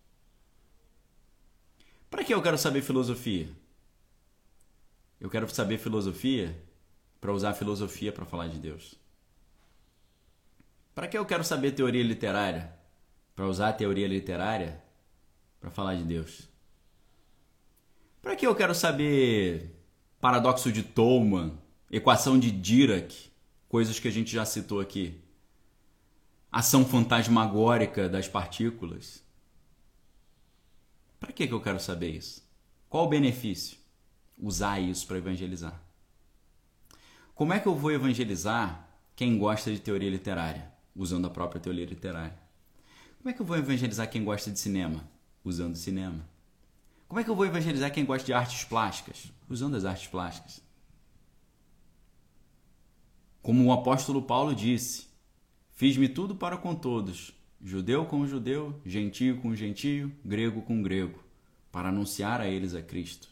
[2.11, 3.47] Para que eu quero saber filosofia?
[5.17, 6.61] Eu quero saber filosofia
[7.21, 8.95] para usar a filosofia para falar de Deus.
[10.93, 12.75] Para que eu quero saber teoria literária?
[13.33, 14.83] Para usar a teoria literária
[15.61, 16.49] para falar de Deus.
[18.21, 19.73] Para que eu quero saber
[20.19, 21.57] paradoxo de Tolman,
[21.89, 23.31] equação de Dirac,
[23.69, 25.17] coisas que a gente já citou aqui.
[26.51, 29.23] Ação fantasmagórica das partículas.
[31.21, 32.43] Para que, que eu quero saber isso?
[32.89, 33.77] Qual o benefício?
[34.39, 35.79] Usar isso para evangelizar.
[37.35, 40.73] Como é que eu vou evangelizar quem gosta de teoria literária?
[40.95, 42.37] Usando a própria teoria literária.
[43.19, 45.07] Como é que eu vou evangelizar quem gosta de cinema?
[45.45, 46.27] Usando cinema.
[47.07, 49.31] Como é que eu vou evangelizar quem gosta de artes plásticas?
[49.47, 50.59] Usando as artes plásticas.
[53.43, 55.07] Como o apóstolo Paulo disse:
[55.69, 57.31] Fiz-me tudo para com todos,
[57.63, 61.23] judeu com judeu, gentio com gentio, grego com grego,
[61.71, 63.29] para anunciar a eles a Cristo.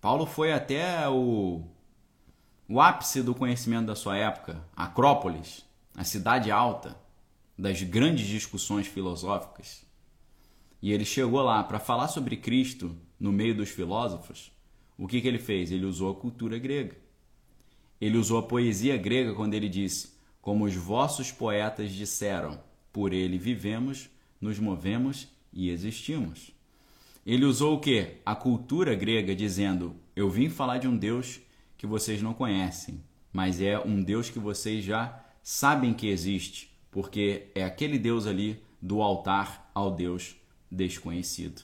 [0.00, 1.62] Paulo foi até o,
[2.68, 6.96] o ápice do conhecimento da sua época, Acrópolis, a cidade alta
[7.56, 9.84] das grandes discussões filosóficas.
[10.80, 14.50] E ele chegou lá para falar sobre Cristo no meio dos filósofos.
[14.98, 15.70] O que, que ele fez?
[15.70, 16.96] Ele usou a cultura grega.
[18.00, 22.58] Ele usou a poesia grega quando ele disse: Como os vossos poetas disseram,
[22.92, 26.52] por ele vivemos, nos movemos e existimos.
[27.24, 28.16] Ele usou o que?
[28.26, 31.40] A cultura grega, dizendo: Eu vim falar de um Deus
[31.78, 37.50] que vocês não conhecem, mas é um Deus que vocês já sabem que existe, porque
[37.54, 40.36] é aquele Deus ali do altar ao Deus
[40.70, 41.62] desconhecido.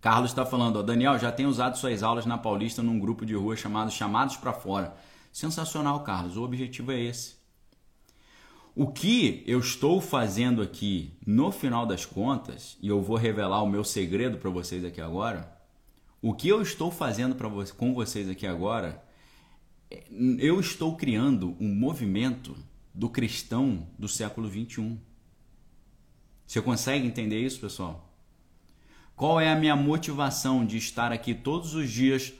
[0.00, 3.34] Carlos está falando, ó, Daniel, já tem usado suas aulas na Paulista num grupo de
[3.34, 4.96] rua chamado Chamados para Fora.
[5.30, 6.38] Sensacional, Carlos.
[6.38, 7.39] O objetivo é esse.
[8.74, 13.68] O que eu estou fazendo aqui, no final das contas, e eu vou revelar o
[13.68, 15.58] meu segredo para vocês aqui agora.
[16.22, 19.02] O que eu estou fazendo vo com vocês aqui agora,
[19.90, 20.04] é,
[20.38, 22.56] eu estou criando um movimento
[22.94, 24.98] do cristão do século 21.
[26.46, 28.08] Você consegue entender isso, pessoal?
[29.16, 32.32] Qual é a minha motivação de estar aqui todos os dias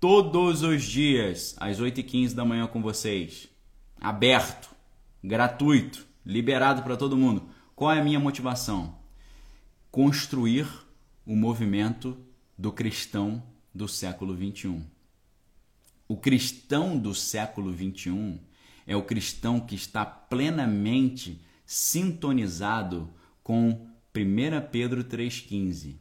[0.00, 3.48] todos os dias, às 8h15 da manhã com vocês.
[4.00, 4.70] Aberto,
[5.22, 7.48] gratuito, liberado para todo mundo.
[7.74, 8.96] Qual é a minha motivação?
[9.90, 10.66] Construir
[11.24, 12.16] o movimento
[12.56, 13.42] do cristão
[13.74, 14.84] do século 21.
[16.08, 18.38] O cristão do século 21
[18.86, 23.10] é o cristão que está plenamente sintonizado
[23.42, 25.96] com 1 Pedro 3,15.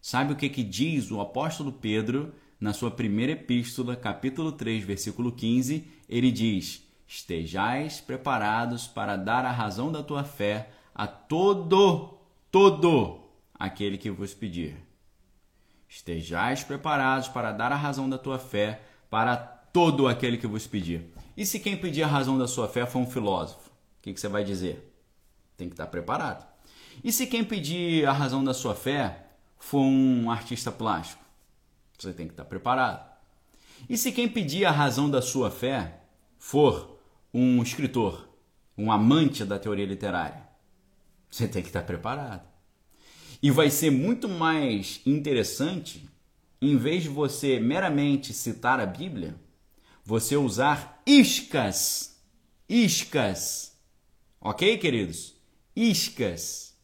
[0.00, 5.32] Sabe o que, que diz o apóstolo Pedro na sua primeira epístola, capítulo 3, versículo
[5.32, 12.18] 15, ele diz: Estejais preparados para dar a razão da tua fé a todo,
[12.50, 13.20] todo
[13.52, 14.78] aquele que vos pedir.
[15.86, 21.12] Estejais preparados para dar a razão da tua fé para todo aquele que vos pedir.
[21.36, 23.68] E se quem pedir a razão da sua fé for um filósofo?
[23.68, 24.96] O que, que você vai dizer?
[25.54, 26.46] Tem que estar preparado.
[27.04, 29.26] E se quem pedir a razão da sua fé
[29.58, 31.22] for um artista plástico?
[31.98, 33.06] Você tem que estar preparado.
[33.86, 35.98] E se quem pedir a razão da sua fé
[36.38, 36.92] for
[37.32, 38.28] um escritor,
[38.76, 40.48] um amante da teoria literária,
[41.30, 42.46] você tem que estar preparado.
[43.42, 46.08] E vai ser muito mais interessante,
[46.60, 49.34] em vez de você meramente citar a Bíblia,
[50.04, 52.20] você usar iscas.
[52.68, 53.76] Iscas.
[54.40, 55.34] Ok, queridos?
[55.74, 56.76] Iscas.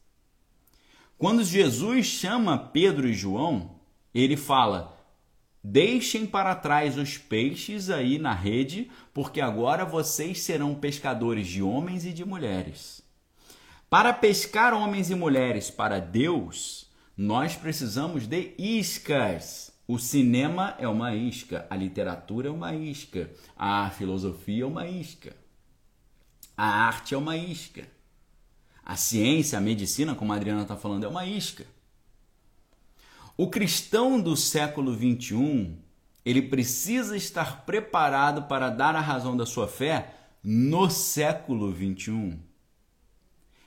[1.17, 3.81] Quando Jesus chama Pedro e João,
[4.15, 4.98] ele fala:
[5.71, 12.07] Deixem para trás os peixes aí na rede, porque agora vocês serão pescadores de homens
[12.07, 13.03] e de mulheres.
[13.91, 19.71] Para pescar homens e mulheres para Deus, nós precisamos de iscas.
[19.87, 25.37] O cinema é uma isca, a literatura é uma isca, a filosofia é uma isca,
[26.57, 27.87] a arte é uma isca,
[28.83, 31.67] a ciência, a medicina, como a Adriana está falando, é uma isca.
[33.41, 35.79] O cristão do século 21
[36.25, 40.13] ele precisa estar preparado para dar a razão da sua fé
[40.43, 42.37] no século 21.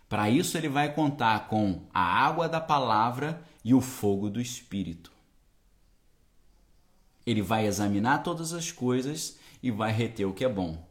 [0.09, 5.09] Para isso, ele vai contar com a água da palavra e o fogo do Espírito.
[7.25, 10.85] Ele vai examinar todas as coisas e vai reter o que é bom.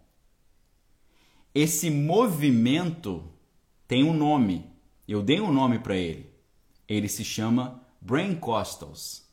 [1.54, 3.30] Esse movimento
[3.86, 4.64] tem um nome.
[5.06, 6.32] Eu dei um nome para ele.
[6.88, 9.28] Ele se chama Brain Costals.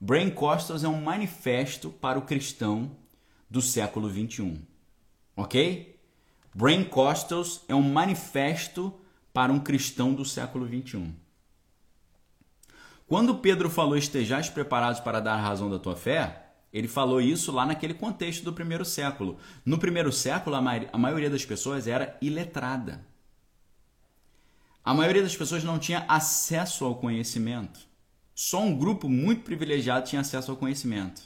[0.00, 2.90] Brain Costals é um manifesto para o cristão
[3.48, 4.60] do século 21.
[5.36, 6.00] Ok?
[6.52, 8.92] Brain Costals é um manifesto
[9.32, 11.14] para um cristão do século 21.
[13.06, 17.64] Quando Pedro falou estejais preparados para dar razão da tua fé, ele falou isso lá
[17.64, 19.38] naquele contexto do primeiro século.
[19.64, 23.06] No primeiro século, a maioria das pessoas era iletrada.
[24.84, 27.87] A maioria das pessoas não tinha acesso ao conhecimento.
[28.40, 31.22] Só um grupo muito privilegiado tinha acesso ao conhecimento.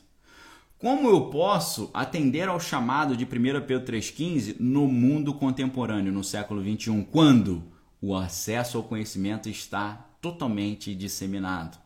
[0.78, 3.28] Como eu posso atender ao chamado de 1
[3.66, 7.64] Pedro 3,15 no mundo contemporâneo, no século 21, quando
[8.00, 11.76] o acesso ao conhecimento está totalmente disseminado.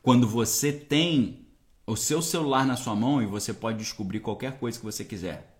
[0.00, 1.44] Quando você tem
[1.84, 5.52] o seu celular na sua mão e você pode descobrir qualquer coisa que você quiser.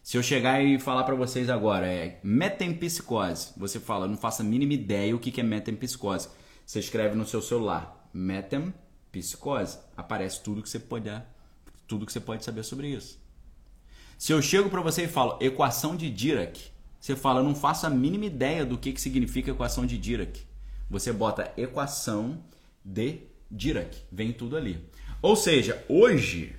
[0.00, 4.44] Se eu chegar e falar para vocês agora, é metempsicose, você fala, não faço a
[4.44, 6.28] mínima ideia o que é metempsicose.
[6.64, 11.10] Você escreve no seu celular, metempsicose, aparece tudo que você pode,
[11.86, 13.18] tudo que você pode saber sobre isso.
[14.16, 17.86] Se eu chego para você e falo equação de Dirac, você fala, eu não faço
[17.86, 20.40] a mínima ideia do que, que significa equação de Dirac.
[20.88, 22.42] Você bota equação
[22.82, 24.88] de Dirac, vem tudo ali.
[25.20, 26.56] Ou seja, hoje,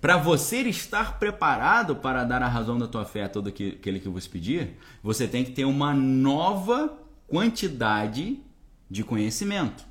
[0.00, 4.08] para você estar preparado para dar a razão da tua fé a todo aquele que
[4.08, 6.98] vos pedir, você tem que ter uma nova
[7.28, 8.40] quantidade
[8.90, 9.84] de conhecimento.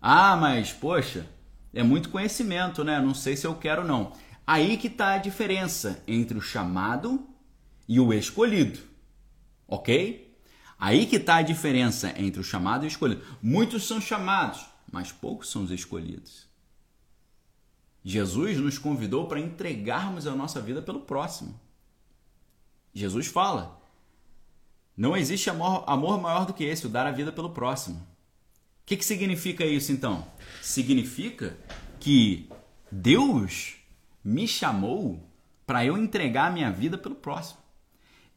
[0.00, 1.28] Ah, mas poxa,
[1.72, 3.00] é muito conhecimento, né?
[3.00, 4.12] Não sei se eu quero não.
[4.46, 7.26] Aí que está a diferença entre o chamado
[7.88, 8.80] e o escolhido.
[9.66, 10.36] Ok?
[10.78, 13.24] Aí que está a diferença entre o chamado e o escolhido.
[13.40, 16.48] Muitos são chamados, mas poucos são os escolhidos.
[18.04, 21.58] Jesus nos convidou para entregarmos a nossa vida pelo próximo.
[22.92, 23.80] Jesus fala:
[24.96, 27.96] não existe amor, amor maior do que esse, o dar a vida pelo próximo.
[27.96, 30.26] O que, que significa isso então?
[30.60, 31.56] Significa
[31.98, 32.48] que
[32.90, 33.76] Deus
[34.24, 35.28] me chamou
[35.66, 37.60] para eu entregar a minha vida pelo próximo.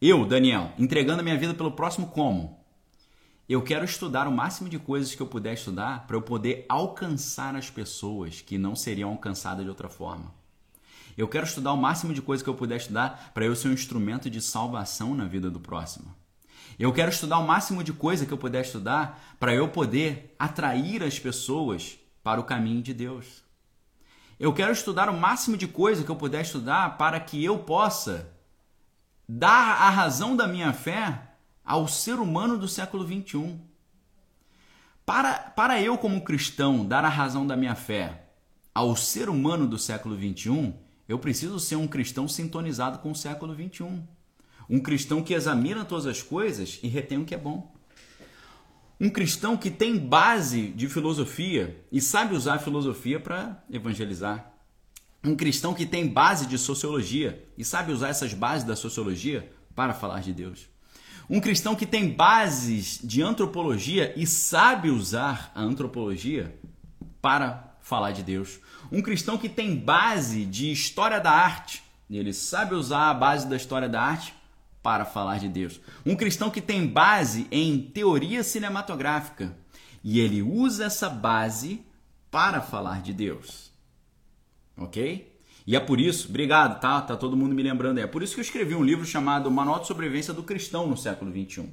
[0.00, 2.64] Eu, Daniel, entregando a minha vida pelo próximo como?
[3.48, 7.54] Eu quero estudar o máximo de coisas que eu puder estudar para eu poder alcançar
[7.54, 10.34] as pessoas que não seriam alcançadas de outra forma.
[11.16, 13.72] Eu quero estudar o máximo de coisas que eu puder estudar para eu ser um
[13.72, 16.14] instrumento de salvação na vida do próximo.
[16.78, 21.02] Eu quero estudar o máximo de coisa que eu puder estudar para eu poder atrair
[21.02, 23.42] as pessoas para o caminho de Deus.
[24.38, 28.30] Eu quero estudar o máximo de coisa que eu puder estudar para que eu possa
[29.26, 31.32] dar a razão da minha fé
[31.64, 33.58] ao ser humano do século 21.
[35.06, 38.28] Para, para eu, como cristão, dar a razão da minha fé
[38.74, 40.74] ao ser humano do século 21,
[41.08, 44.06] eu preciso ser um cristão sintonizado com o século 21.
[44.68, 47.72] Um cristão que examina todas as coisas e retém o que é bom.
[49.00, 54.56] Um cristão que tem base de filosofia e sabe usar a filosofia para evangelizar
[55.26, 59.92] um cristão que tem base de sociologia e sabe usar essas bases da sociologia para
[59.92, 60.68] falar de Deus.
[61.28, 66.56] Um cristão que tem bases de antropologia e sabe usar a antropologia
[67.20, 68.60] para falar de Deus.
[68.92, 73.56] Um cristão que tem base de história da arte ele sabe usar a base da
[73.56, 74.32] história da arte
[74.86, 75.80] para falar de Deus.
[76.04, 79.56] Um cristão que tem base em teoria cinematográfica
[80.04, 81.84] e ele usa essa base
[82.30, 83.66] para falar de Deus
[84.76, 85.34] ok?
[85.66, 87.00] E é por isso, obrigado, tá?
[87.00, 88.04] Tá todo mundo me lembrando aí.
[88.04, 90.96] É por isso que eu escrevi um livro chamado Manual de Sobrevivência do Cristão no
[90.96, 91.68] século 21.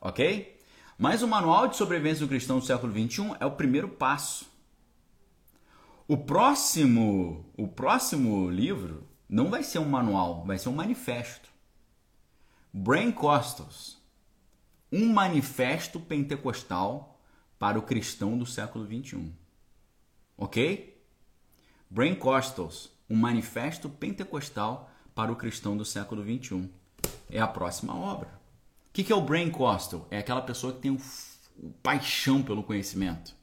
[0.00, 0.60] Ok?
[0.96, 4.46] Mas o Manual de Sobrevivência do Cristão no século 21 é o primeiro passo.
[6.06, 11.48] O próximo, o próximo livro não vai ser um manual, vai ser um manifesto.
[12.76, 14.02] Brain Costals,
[14.90, 17.20] um manifesto pentecostal
[17.56, 19.32] para o cristão do século 21.
[20.36, 21.00] Ok?
[21.88, 26.68] Brain Costals, um manifesto pentecostal para o cristão do século 21.
[27.30, 28.28] É a próxima obra.
[28.88, 30.08] O que é o Brain Costal?
[30.10, 30.98] É aquela pessoa que tem um,
[31.80, 33.36] paixão pelo conhecimento.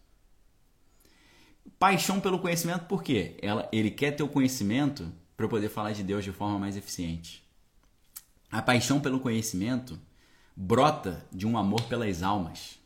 [1.80, 3.38] Paixão pelo conhecimento por quê?
[3.42, 7.50] Ela, ele quer ter o conhecimento para poder falar de Deus de forma mais eficiente.
[8.52, 10.00] A paixão pelo conhecimento
[10.56, 12.78] brota de um amor pelas almas.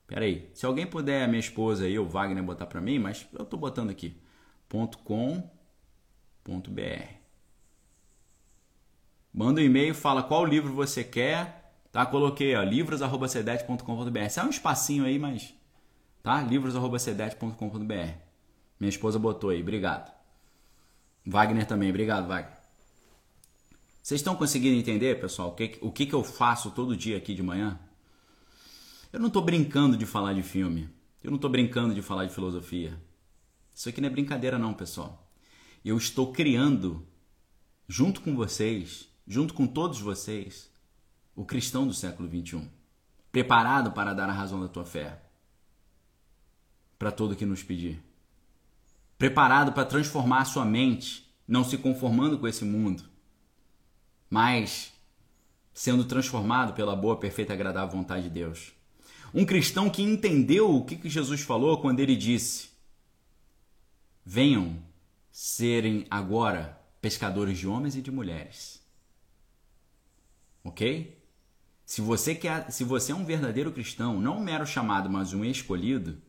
[0.06, 3.58] Peraí, se alguém puder, minha esposa aí, o Wagner, botar para mim, mas eu estou
[3.58, 4.16] botando aqui,
[5.04, 5.55] .com.br.
[9.32, 12.06] Manda um e-mail, fala qual livro você quer, tá?
[12.06, 14.28] Coloquei, ó, livros@cedet.com.br.
[14.30, 15.52] Sai um espacinho aí, mas
[16.22, 16.42] tá?
[16.42, 18.12] livros@cedet.com.br.
[18.78, 20.14] Minha esposa botou aí, obrigado.
[21.24, 22.56] Wagner também, obrigado, Wagner.
[24.02, 27.34] Vocês estão conseguindo entender, pessoal, o que, o que, que eu faço todo dia aqui
[27.34, 27.78] de manhã?
[29.12, 30.88] Eu não estou brincando de falar de filme.
[31.24, 32.96] Eu não estou brincando de falar de filosofia.
[33.74, 35.25] Isso aqui não é brincadeira, não, pessoal.
[35.86, 37.06] Eu estou criando,
[37.86, 40.68] junto com vocês, junto com todos vocês,
[41.32, 42.68] o cristão do século 21,
[43.30, 45.22] preparado para dar a razão da tua fé
[46.98, 48.02] para todo que nos pedir.
[49.16, 53.04] Preparado para transformar a sua mente, não se conformando com esse mundo,
[54.28, 54.92] mas
[55.72, 58.72] sendo transformado pela boa, perfeita e agradável vontade de Deus.
[59.32, 62.70] Um cristão que entendeu o que Jesus falou quando ele disse:
[64.24, 64.84] Venham
[65.38, 68.82] serem agora pescadores de homens e de mulheres.
[70.64, 71.22] Ok?
[71.84, 75.44] Se você, quer, se você é um verdadeiro cristão, não um mero chamado, mas um
[75.44, 76.22] escolhido,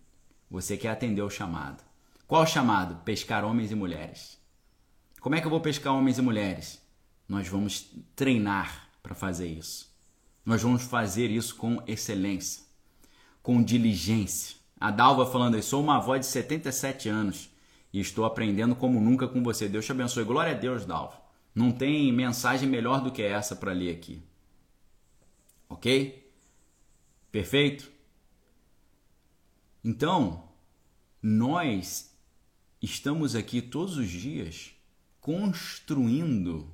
[0.52, 1.82] você quer atender o chamado.
[2.28, 3.02] Qual chamado?
[3.06, 4.38] Pescar homens e mulheres.
[5.22, 6.82] Como é que eu vou pescar homens e mulheres?
[7.30, 9.90] Nós vamos treinar para fazer isso.
[10.46, 12.62] Nós vamos fazer isso com excelência,
[13.42, 14.58] com diligência.
[14.78, 17.56] A Dalva falando aí, sou uma avó de 77 anos
[17.98, 19.68] e estou aprendendo como nunca com você.
[19.68, 20.24] Deus te abençoe.
[20.24, 21.20] Glória a Deus, Dalva.
[21.54, 24.22] Não tem mensagem melhor do que essa para ler aqui.
[25.68, 26.32] Ok?
[27.32, 27.92] Perfeito?
[29.84, 30.48] Então,
[31.20, 32.16] nós
[32.80, 34.76] estamos aqui todos os dias
[35.20, 36.72] construindo,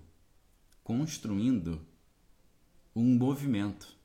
[0.84, 1.88] construindo
[2.94, 3.96] um movimento.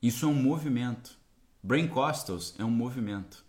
[0.00, 1.18] Isso é um movimento.
[1.62, 3.44] Brain Costals é um movimento.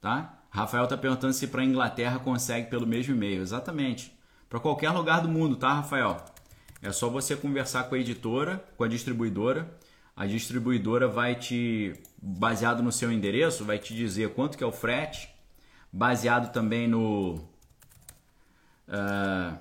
[0.00, 0.39] Tá?
[0.50, 3.40] Rafael está perguntando se para a Inglaterra consegue pelo mesmo e-mail.
[3.40, 4.12] Exatamente.
[4.48, 6.24] Para qualquer lugar do mundo, tá, Rafael?
[6.82, 9.70] É só você conversar com a editora, com a distribuidora
[10.20, 14.70] a distribuidora vai te, baseado no seu endereço, vai te dizer quanto que é o
[14.70, 15.30] frete,
[15.90, 17.36] baseado também no
[18.86, 19.56] uh,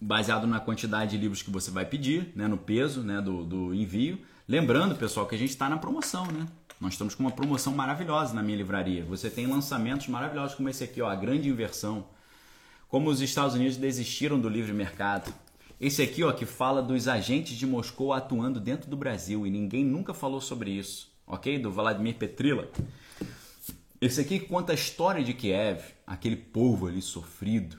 [0.00, 3.72] baseado na quantidade de livros que você vai pedir, né, no peso né, do, do
[3.72, 4.20] envio.
[4.48, 6.48] Lembrando, pessoal, que a gente está na promoção, né?
[6.80, 9.04] Nós estamos com uma promoção maravilhosa na minha livraria.
[9.04, 12.06] Você tem lançamentos maravilhosos como esse aqui, ó, a grande inversão.
[12.88, 15.30] Como os Estados Unidos desistiram do livre mercado.
[15.78, 19.84] Esse aqui, ó, que fala dos agentes de Moscou atuando dentro do Brasil e ninguém
[19.84, 21.58] nunca falou sobre isso, ok?
[21.58, 22.66] Do Vladimir Petrila.
[24.00, 27.78] Esse aqui conta a história de Kiev, aquele povo ali sofrido,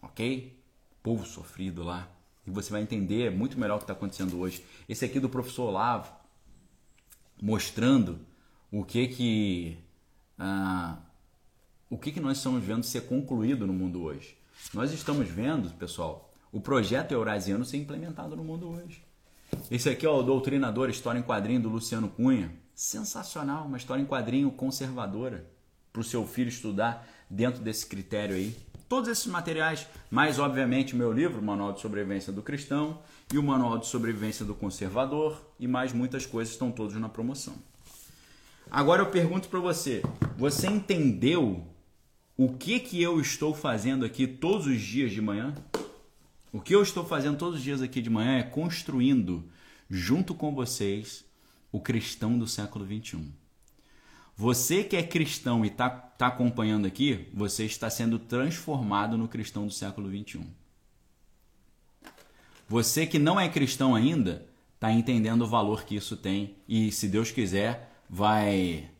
[0.00, 0.58] ok?
[1.02, 2.08] Povo sofrido lá.
[2.46, 4.64] E você vai entender muito melhor o que está acontecendo hoje.
[4.88, 6.10] Esse aqui do professor Olavo,
[7.40, 8.18] mostrando
[8.70, 9.78] o que que
[10.38, 10.98] ah,
[11.90, 14.36] o que que nós estamos vendo ser concluído no mundo hoje.
[14.74, 19.02] Nós estamos vendo, pessoal, o projeto eurasiano ser implementado no mundo hoje.
[19.70, 22.52] Esse aqui é o Doutrinador, história em quadrinho do Luciano Cunha.
[22.74, 25.48] Sensacional, uma história em quadrinho conservadora
[25.92, 28.54] para o seu filho estudar dentro desse critério aí.
[28.88, 33.00] Todos esses materiais, mais obviamente meu livro, Manual de Sobrevivência do Cristão,
[33.32, 37.54] e o Manual de Sobrevivência do Conservador, e mais muitas coisas estão todos na promoção.
[38.70, 40.02] Agora eu pergunto para você,
[40.36, 41.66] você entendeu
[42.36, 45.54] o que que eu estou fazendo aqui todos os dias de manhã?
[46.52, 49.42] O que eu estou fazendo todos os dias aqui de manhã é construindo,
[49.88, 51.24] junto com vocês,
[51.72, 53.30] o cristão do século 21.
[54.36, 59.66] Você que é cristão e está tá acompanhando aqui, você está sendo transformado no cristão
[59.66, 60.46] do século 21.
[62.68, 67.08] Você que não é cristão ainda, está entendendo o valor que isso tem e, se
[67.08, 68.90] Deus quiser, vai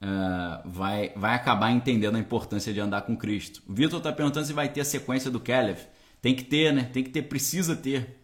[0.00, 3.62] uh, vai, vai acabar entendendo a importância de andar com Cristo.
[3.66, 5.80] O Vitor está perguntando se vai ter a sequência do Caleb.
[6.20, 6.84] Tem que ter, né?
[6.92, 8.18] Tem que ter, precisa ter.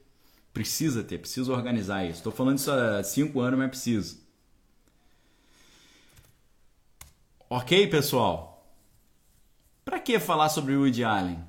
[0.52, 2.18] Precisa ter, precisa organizar isso.
[2.18, 4.18] Estou falando isso há cinco anos, mas preciso.
[7.48, 8.74] Ok, pessoal?
[9.84, 11.44] Para que falar sobre Woody Allen?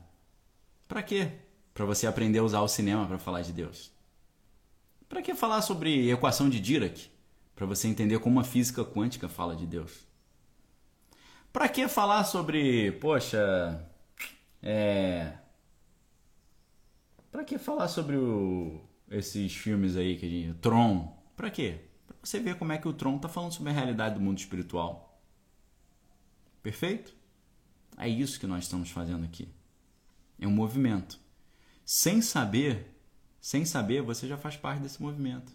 [0.88, 1.32] Para quê?
[1.74, 3.92] Para você aprender a usar o cinema para falar de Deus.
[5.10, 7.10] Para que falar sobre equação de Dirac?
[7.58, 10.06] Para você entender como a física quântica fala de Deus.
[11.52, 13.84] Para que falar sobre, poxa,
[14.62, 15.34] é
[17.32, 18.80] Para que falar sobre o...
[19.10, 21.18] esses filmes aí que a gente, Tron?
[21.36, 21.82] Para quê?
[22.06, 24.38] Para você ver como é que o Tron tá falando sobre a realidade do mundo
[24.38, 25.20] espiritual.
[26.62, 27.16] Perfeito?
[27.98, 29.50] É isso que nós estamos fazendo aqui.
[30.40, 31.20] É um movimento.
[31.84, 32.96] Sem saber,
[33.42, 35.52] sem saber, você já faz parte desse movimento.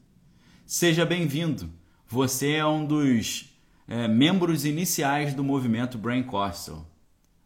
[0.66, 1.82] Seja bem-vindo.
[2.13, 3.49] Você é um dos
[3.89, 6.87] é, membros iniciais do movimento Brain Corso,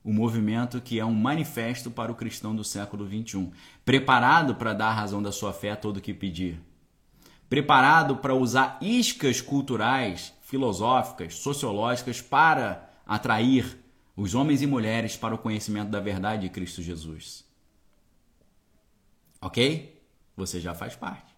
[0.02, 3.48] o movimento que é um manifesto para o cristão do século XXI,
[3.84, 6.60] preparado para dar a razão da sua fé a todo que pedir,
[7.48, 13.78] preparado para usar iscas culturais, filosóficas, sociológicas para atrair
[14.16, 17.44] os homens e mulheres para o conhecimento da verdade de Cristo Jesus.
[19.40, 20.02] Ok?
[20.36, 21.32] Você já faz parte.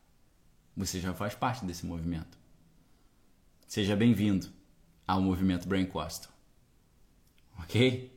[0.74, 2.37] Você já faz parte desse movimento.
[3.68, 4.46] Seja bem-vindo
[5.06, 6.30] ao movimento Brain Costa.
[7.60, 8.10] Ok?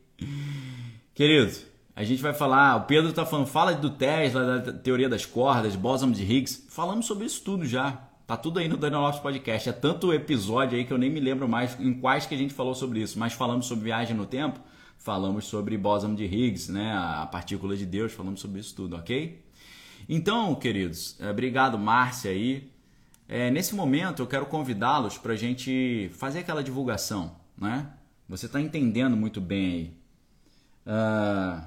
[1.13, 1.51] Querido,
[1.93, 2.77] a gente vai falar.
[2.77, 6.67] O Pedro está falando, fala do Tesla, da teoria das cordas, bóson de Higgs.
[6.69, 7.91] Falamos sobre isso tudo já.
[8.25, 9.67] Tá tudo aí no Daniel Lopes Podcast.
[9.67, 12.53] É tanto episódio aí que eu nem me lembro mais em quais que a gente
[12.53, 13.19] falou sobre isso.
[13.19, 14.57] Mas falamos sobre viagem no tempo,
[14.97, 16.93] falamos sobre bóson de Higgs, né?
[16.95, 19.43] A partícula de Deus, falamos sobre isso tudo, ok?
[20.07, 22.70] Então, queridos, é, obrigado, Márcia aí.
[23.31, 27.87] É, nesse momento eu quero convidá-los para a gente fazer aquela divulgação, né?
[28.27, 29.93] Você está entendendo muito bem aí.
[30.85, 31.61] Uh,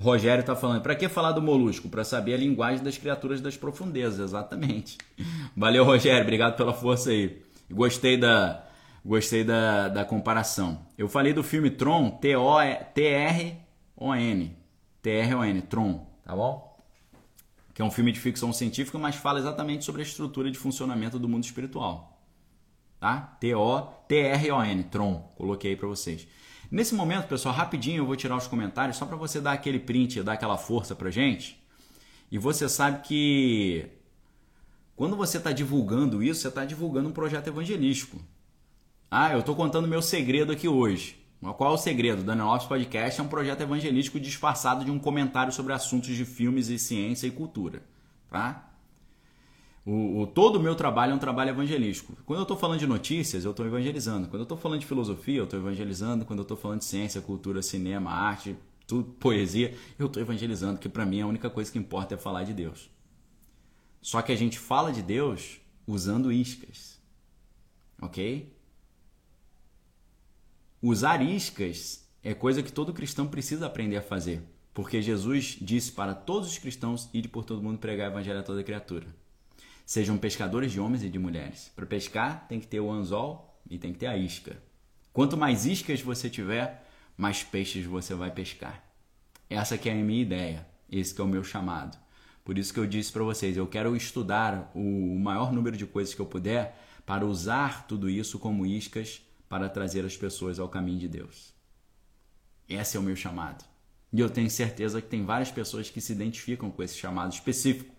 [0.00, 1.88] Rogério está falando, para que falar do molusco?
[1.88, 4.98] Para saber a linguagem das criaturas das profundezas, exatamente.
[5.56, 7.40] Valeu, Rogério, obrigado pela força aí.
[7.70, 8.64] Gostei da,
[9.04, 10.80] gostei da, da comparação.
[10.98, 12.92] Eu falei do filme Tron, T-R-O-N,
[15.00, 16.65] T-R-O-N, Tron, tá bom?
[17.76, 21.18] Que é um filme de ficção científica, mas fala exatamente sobre a estrutura de funcionamento
[21.18, 22.18] do mundo espiritual.
[22.98, 23.36] Tá?
[23.38, 26.26] T-O-T-R-O-N, Tron, coloquei aí para vocês.
[26.70, 30.22] Nesse momento, pessoal, rapidinho eu vou tirar os comentários só para você dar aquele print,
[30.22, 31.62] dar aquela força pra gente.
[32.32, 33.84] E você sabe que
[34.96, 38.18] quando você está divulgando isso, você está divulgando um projeto evangelístico.
[39.10, 41.22] Ah, eu estou contando meu segredo aqui hoje.
[41.40, 42.22] Qual é o segredo?
[42.22, 46.68] Daniel Lopes Podcast é um projeto evangelístico disfarçado de um comentário sobre assuntos de filmes
[46.68, 47.82] e ciência e cultura.
[48.28, 48.72] Tá?
[49.84, 52.16] O, o todo o meu trabalho é um trabalho evangelístico.
[52.26, 54.26] Quando eu estou falando de notícias, eu estou evangelizando.
[54.26, 56.24] Quando eu estou falando de filosofia, eu estou evangelizando.
[56.24, 58.56] Quando eu estou falando de ciência, cultura, cinema, arte,
[58.86, 62.42] tudo, poesia, eu estou evangelizando, que para mim a única coisa que importa é falar
[62.42, 62.90] de Deus.
[64.02, 67.00] Só que a gente fala de Deus usando iscas.
[68.00, 68.55] Ok?
[70.82, 74.42] Usar iscas é coisa que todo cristão precisa aprender a fazer,
[74.74, 78.42] porque Jesus disse para todos os cristãos ir por todo mundo pregar o evangelho a
[78.42, 79.06] toda criatura.
[79.86, 81.72] Sejam pescadores de homens e de mulheres.
[81.74, 84.62] Para pescar tem que ter o anzol e tem que ter a isca.
[85.14, 88.84] Quanto mais iscas você tiver, mais peixes você vai pescar.
[89.48, 91.96] Essa que é a minha ideia, esse que é o meu chamado.
[92.44, 96.12] Por isso que eu disse para vocês, eu quero estudar o maior número de coisas
[96.12, 100.98] que eu puder para usar tudo isso como iscas para trazer as pessoas ao caminho
[100.98, 101.54] de Deus.
[102.68, 103.64] Esse é o meu chamado.
[104.12, 107.94] E eu tenho certeza que tem várias pessoas que se identificam com esse chamado específico.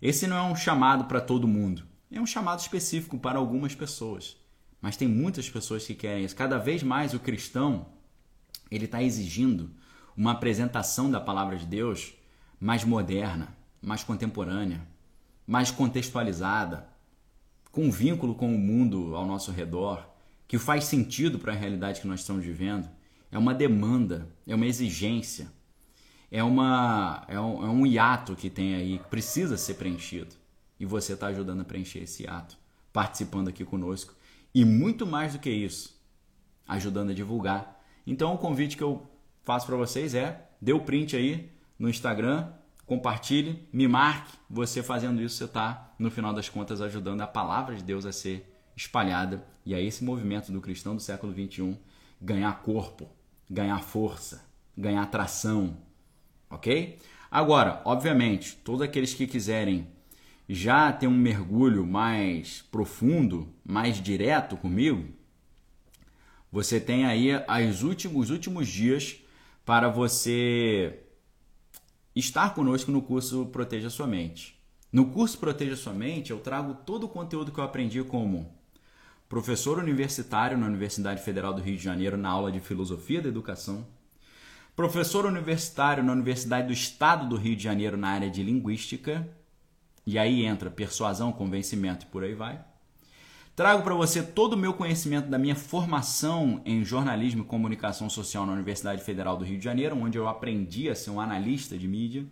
[0.00, 4.36] Esse não é um chamado para todo mundo, é um chamado específico para algumas pessoas.
[4.80, 6.36] Mas tem muitas pessoas que querem isso.
[6.36, 7.86] Cada vez mais o cristão
[8.70, 9.70] ele está exigindo
[10.16, 12.14] uma apresentação da palavra de Deus
[12.60, 14.86] mais moderna, mais contemporânea,
[15.46, 16.88] mais contextualizada,
[17.70, 20.13] com vínculo com o mundo ao nosso redor,
[20.46, 22.88] que faz sentido para a realidade que nós estamos vivendo,
[23.30, 25.50] é uma demanda, é uma exigência,
[26.30, 30.34] é, uma, é, um, é um hiato que tem aí, que precisa ser preenchido.
[30.78, 32.56] E você está ajudando a preencher esse hiato,
[32.92, 34.14] participando aqui conosco.
[34.54, 36.00] E muito mais do que isso,
[36.66, 37.80] ajudando a divulgar.
[38.06, 39.08] Então o convite que eu
[39.42, 42.48] faço para vocês é, dê o print aí no Instagram,
[42.86, 44.36] compartilhe, me marque.
[44.48, 48.12] Você fazendo isso, você está, no final das contas, ajudando a palavra de Deus a
[48.12, 51.76] ser espalhada e a esse movimento do cristão do século 21
[52.20, 53.08] ganhar corpo,
[53.48, 54.44] ganhar força,
[54.76, 55.76] ganhar tração,
[56.50, 56.98] ok?
[57.30, 59.86] Agora, obviamente, todos aqueles que quiserem
[60.48, 65.08] já ter um mergulho mais profundo, mais direto comigo,
[66.50, 69.16] você tem aí as últimos, os últimos dias
[69.64, 71.00] para você
[72.14, 74.56] estar conosco no curso Proteja Sua Mente.
[74.92, 78.54] No curso Proteja Sua Mente, eu trago todo o conteúdo que eu aprendi como
[79.34, 83.84] professor universitário na Universidade Federal do Rio de Janeiro na aula de Filosofia da Educação,
[84.76, 89.28] professor universitário na Universidade do Estado do Rio de Janeiro na área de Linguística,
[90.06, 92.64] e aí entra persuasão, convencimento e por aí vai.
[93.56, 98.46] Trago para você todo o meu conhecimento da minha formação em jornalismo e comunicação social
[98.46, 101.88] na Universidade Federal do Rio de Janeiro, onde eu aprendi a ser um analista de
[101.88, 102.24] mídia.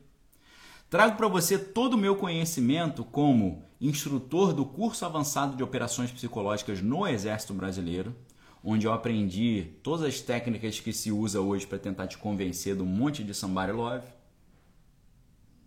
[0.89, 6.81] Trago para você todo o meu conhecimento como instrutor do curso avançado de operações psicológicas
[6.81, 8.15] no Exército Brasileiro,
[8.63, 12.87] onde eu aprendi todas as técnicas que se usa hoje para tentar te convencer do
[12.87, 14.07] monte de somebody love.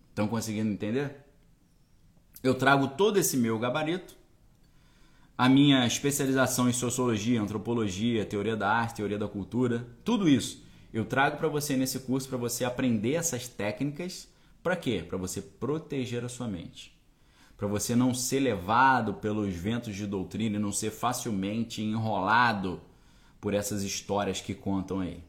[0.08, 1.16] Estão conseguindo entender?
[2.42, 4.16] Eu trago todo esse meu gabarito,
[5.36, 10.64] a minha especialização em sociologia, antropologia, teoria da arte, teoria da cultura, tudo isso
[10.96, 14.26] eu trago para você nesse curso para você aprender essas técnicas
[14.62, 15.04] para quê?
[15.06, 16.95] Para você proteger a sua mente.
[17.56, 22.80] Para você não ser levado pelos ventos de doutrina e não ser facilmente enrolado
[23.40, 25.24] por essas histórias que contam aí.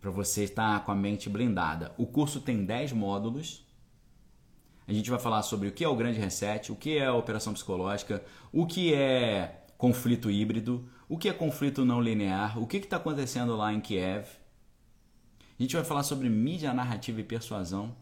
[0.00, 1.94] Para você estar com a mente blindada.
[1.96, 3.64] O curso tem 10 módulos.
[4.88, 7.14] A gente vai falar sobre o que é o grande reset, o que é a
[7.14, 12.78] operação psicológica, o que é conflito híbrido, o que é conflito não linear, o que
[12.78, 14.40] está acontecendo lá em Kiev
[15.60, 17.94] a gente vai falar sobre mídia narrativa e persuasão.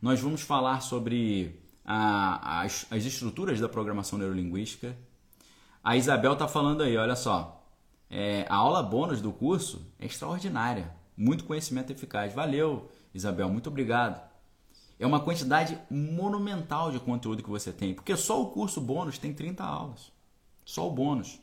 [0.00, 4.96] Nós vamos falar sobre a, as, as estruturas da programação neurolinguística.
[5.84, 7.66] A Isabel está falando aí, olha só.
[8.08, 10.90] É, a aula bônus do curso é extraordinária.
[11.14, 12.32] Muito conhecimento eficaz.
[12.32, 14.20] Valeu, Isabel, muito obrigado.
[14.98, 19.34] É uma quantidade monumental de conteúdo que você tem, porque só o curso bônus tem
[19.34, 20.10] 30 aulas.
[20.64, 21.38] Só o bônus.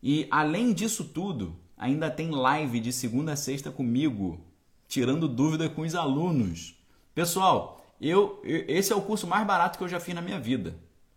[0.00, 4.40] E além disso tudo, ainda tem live de segunda a sexta comigo,
[4.86, 6.73] tirando dúvida com os alunos.
[7.14, 10.74] Pessoal, eu, esse é o curso mais barato que eu já fiz na minha vida.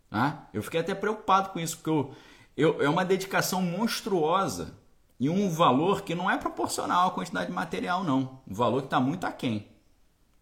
[0.08, 0.48] Tá?
[0.54, 2.14] Eu fiquei até preocupado com isso, porque eu,
[2.56, 4.78] eu, é uma dedicação monstruosa
[5.18, 8.40] e um valor que não é proporcional à quantidade de material, não.
[8.46, 9.66] Um valor que está muito aquém.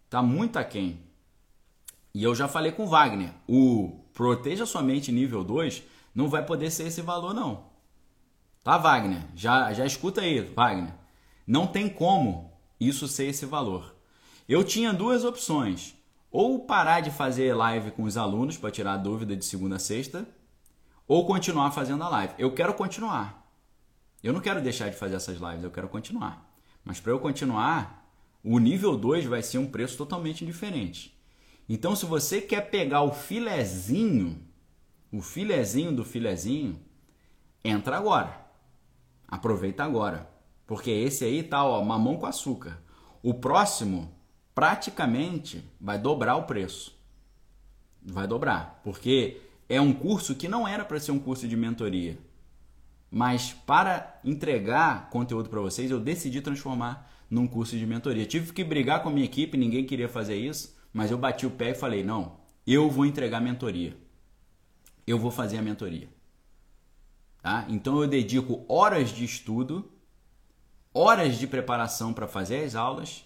[0.05, 1.01] Está muito aquém.
[2.15, 5.83] E eu já falei com o Wagner, o Proteja Somente nível 2
[6.15, 7.65] não vai poder ser esse valor, não.
[8.63, 9.23] Tá, Wagner?
[9.35, 10.95] Já, já escuta aí, Wagner.
[11.47, 13.96] Não tem como isso ser esse valor.
[14.49, 15.97] Eu tinha duas opções:
[16.31, 20.29] ou parar de fazer live com os alunos para tirar dúvida de segunda a sexta,
[21.07, 22.35] ou continuar fazendo a live.
[22.39, 23.45] Eu quero continuar.
[24.23, 26.49] Eu não quero deixar de fazer essas lives, eu quero continuar.
[26.85, 28.09] Mas para eu continuar,
[28.43, 31.17] o nível 2 vai ser um preço totalmente diferente.
[31.69, 34.41] Então, se você quer pegar o filezinho,
[35.13, 36.81] o filezinho do filezinho,
[37.65, 38.47] entra agora.
[39.27, 40.31] Aproveita agora.
[40.67, 42.81] Porque esse aí tá, ó, mamão com açúcar.
[43.23, 44.16] O próximo
[44.57, 46.97] praticamente vai dobrar o preço.
[48.03, 52.19] Vai dobrar, porque é um curso que não era para ser um curso de mentoria.
[53.11, 58.25] Mas para entregar conteúdo para vocês, eu decidi transformar num curso de mentoria.
[58.25, 61.51] Tive que brigar com a minha equipe, ninguém queria fazer isso, mas eu bati o
[61.51, 63.95] pé e falei: "Não, eu vou entregar mentoria.
[65.07, 66.09] Eu vou fazer a mentoria."
[67.43, 67.67] Tá?
[67.69, 69.93] Então eu dedico horas de estudo
[70.95, 73.26] horas de preparação para fazer as aulas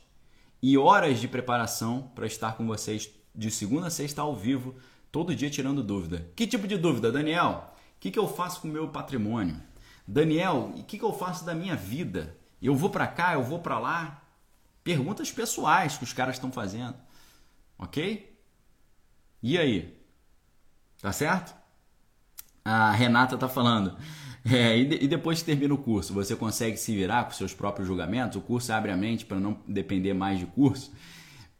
[0.63, 4.75] e horas de preparação para estar com vocês de segunda a sexta ao vivo,
[5.11, 6.31] todo dia tirando dúvida.
[6.37, 7.73] Que tipo de dúvida, Daniel?
[7.97, 9.61] O que, que eu faço com o meu patrimônio?
[10.07, 12.37] Daniel, o que, que eu faço da minha vida?
[12.61, 14.23] Eu vou para cá, eu vou para lá?
[14.83, 16.97] Perguntas pessoais que os caras estão fazendo.
[17.79, 18.39] Ok?
[19.43, 19.99] E aí?
[21.01, 21.55] Tá certo?
[22.65, 23.97] A Renata tá falando.
[24.51, 27.53] É, e, de, e, depois que termina o curso, você consegue se virar com seus
[27.53, 28.39] próprios julgamentos?
[28.39, 30.93] O curso abre a mente para não depender mais de curso?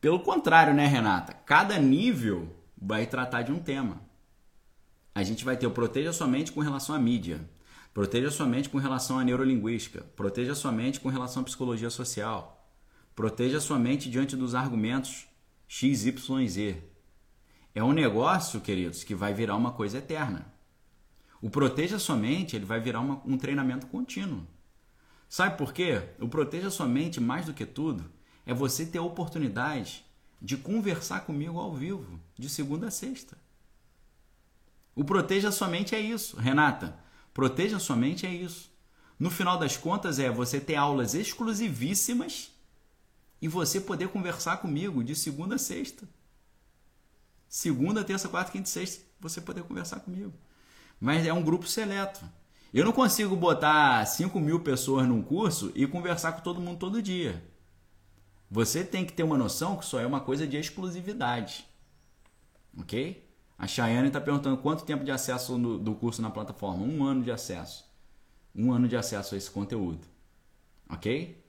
[0.01, 1.35] Pelo contrário, né, Renata?
[1.45, 2.49] Cada nível
[2.81, 4.01] vai tratar de um tema.
[5.15, 7.41] A gente vai ter o proteja sua mente com relação à mídia,
[7.93, 12.73] proteja sua mente com relação à neurolinguística, proteja sua mente com relação à psicologia social,
[13.15, 15.27] proteja sua mente diante dos argumentos
[15.69, 16.83] X, Y, Z.
[17.75, 20.53] É um negócio, queridos, que vai virar uma coisa eterna.
[21.41, 24.47] O Proteja Sua Mente ele vai virar uma, um treinamento contínuo.
[25.29, 26.03] Sabe por quê?
[26.19, 28.11] O Proteja Sua Mente, mais do que tudo,
[28.45, 30.05] é você ter a oportunidade
[30.43, 33.39] de conversar comigo ao vivo, de segunda a sexta.
[34.95, 36.37] O Proteja Sua Mente é isso.
[36.37, 36.99] Renata,
[37.33, 38.71] Proteja Sua Mente é isso.
[39.19, 42.51] No final das contas, é você ter aulas exclusivíssimas
[43.41, 46.09] e você poder conversar comigo de segunda a sexta.
[47.49, 50.33] Segunda, terça, quarta, quinta e sexta, você poder conversar comigo.
[51.01, 52.21] Mas é um grupo seleto.
[52.73, 57.03] Eu não consigo botar 5 mil pessoas num curso e conversar com todo mundo todo
[57.03, 57.43] dia.
[58.51, 61.67] Você tem que ter uma noção que só é uma coisa de exclusividade.
[62.79, 63.29] Ok?
[63.59, 66.85] A Chayane está perguntando quanto tempo de acesso no, do curso na plataforma.
[66.85, 67.85] Um ano de acesso.
[68.55, 70.07] Um ano de acesso a esse conteúdo.
[70.89, 71.45] Ok?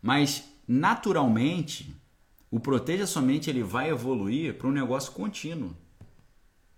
[0.00, 1.94] Mas, naturalmente,
[2.50, 5.74] o Proteja Somente ele vai evoluir para um negócio contínuo.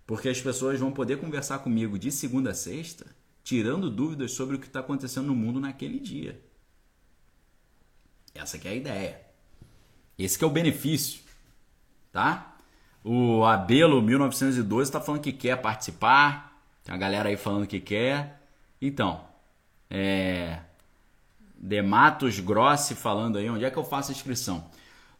[0.07, 3.05] Porque as pessoas vão poder conversar comigo de segunda a sexta,
[3.43, 6.41] tirando dúvidas sobre o que está acontecendo no mundo naquele dia.
[8.33, 9.21] Essa é a ideia.
[10.17, 11.21] Esse é o benefício,
[12.11, 12.55] tá?
[13.03, 16.57] O Abelo 1912 está falando que quer participar.
[16.83, 18.41] Tem a galera aí falando que quer.
[18.81, 19.27] Então,
[19.89, 20.61] é
[21.55, 24.69] Dematos Grossi falando aí, onde é que eu faço a inscrição?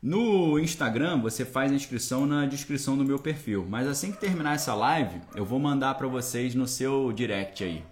[0.02, 3.66] No Instagram, você faz a inscrição na descrição do meu perfil.
[3.68, 7.84] Mas assim que terminar essa live, eu vou mandar para vocês no seu direct aí.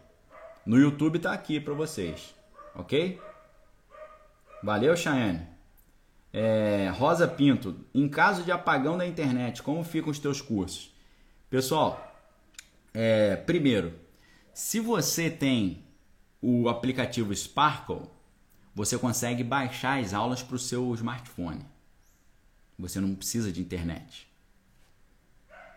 [0.65, 2.35] No YouTube tá aqui para vocês,
[2.75, 3.19] ok?
[4.63, 5.47] Valeu, Chayane.
[6.31, 10.93] É, Rosa Pinto, em caso de apagão da internet, como ficam os teus cursos?
[11.49, 12.15] Pessoal,
[12.93, 13.93] é, primeiro,
[14.53, 15.83] se você tem
[16.41, 18.03] o aplicativo Sparkle,
[18.75, 21.65] você consegue baixar as aulas para o seu smartphone.
[22.77, 24.27] Você não precisa de internet.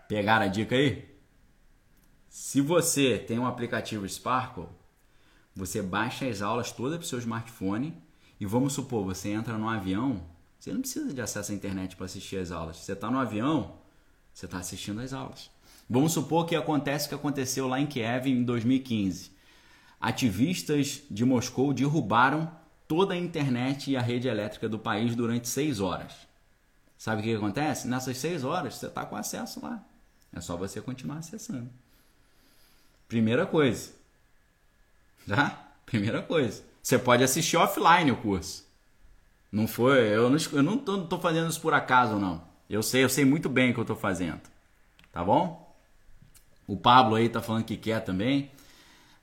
[0.09, 1.09] Pegaram a dica aí?
[2.28, 4.68] Se você tem um aplicativo Sparkle,
[5.55, 7.94] você baixa as aulas todas para o seu smartphone
[8.38, 10.22] e vamos supor, você entra no avião,
[10.59, 12.76] você não precisa de acesso à internet para assistir as aulas.
[12.76, 13.78] Você está no avião,
[14.32, 15.51] você está assistindo as aulas.
[15.90, 19.32] Vamos supor que acontece o que aconteceu lá em Kiev em 2015.
[20.01, 22.51] Ativistas de Moscou derrubaram
[22.86, 26.28] toda a internet e a rede elétrica do país durante seis horas.
[26.99, 27.86] Sabe o que, acontece?
[27.86, 29.80] Nessas seis horas você está com acesso lá.
[30.34, 31.70] É só você continuar acessando.
[33.07, 33.92] Primeira coisa.
[35.26, 35.68] Tá?
[35.86, 36.62] Primeira coisa.
[36.82, 38.66] Você pode assistir offline o curso.
[39.51, 42.42] Não foi, eu não, eu não tô, tô fazendo isso por acaso não.
[42.68, 44.40] Eu sei, eu sei muito bem o que eu tô fazendo.
[45.12, 45.74] Tá bom?
[46.66, 48.51] O Pablo aí tá falando que quer também.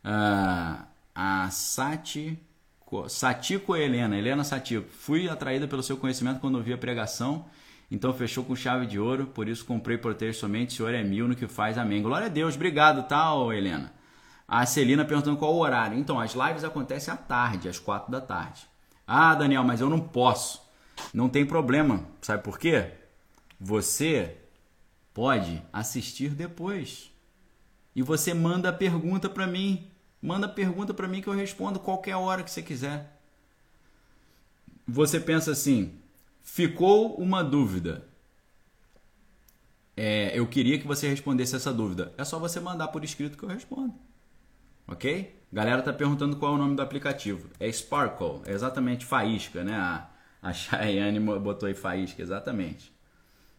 [0.03, 2.39] Uh, a Sati
[3.09, 4.88] Satico Helena, Helena Satico.
[4.89, 7.45] Fui atraída pelo seu conhecimento quando ouvi a pregação
[7.90, 11.28] então fechou com chave de ouro, por isso comprei proteger somente, o Senhor é mil
[11.28, 12.02] no que faz, amém.
[12.02, 13.94] Glória a Deus, obrigado, tá, Helena?
[14.48, 15.98] A Celina perguntando qual o horário.
[15.98, 18.68] Então, as lives acontecem à tarde, às quatro da tarde.
[19.08, 20.62] Ah, Daniel, mas eu não posso.
[21.14, 22.06] Não tem problema.
[22.22, 22.92] Sabe por quê?
[23.60, 24.38] Você
[25.14, 27.12] pode assistir depois.
[27.96, 29.90] E você manda a pergunta para mim.
[30.22, 33.20] Manda a pergunta para mim que eu respondo qualquer hora que você quiser.
[34.88, 36.00] Você pensa assim:
[36.56, 38.08] Ficou uma dúvida.
[39.93, 42.14] É, eu queria que você respondesse essa dúvida.
[42.18, 43.93] É só você mandar por escrito que eu respondo.
[44.88, 45.38] Ok?
[45.51, 47.49] Galera tá perguntando qual é o nome do aplicativo.
[47.60, 49.76] É Sparkle, é exatamente faísca, né?
[49.76, 50.10] A,
[50.41, 52.89] a Cheyenne botou aí faísca, exatamente.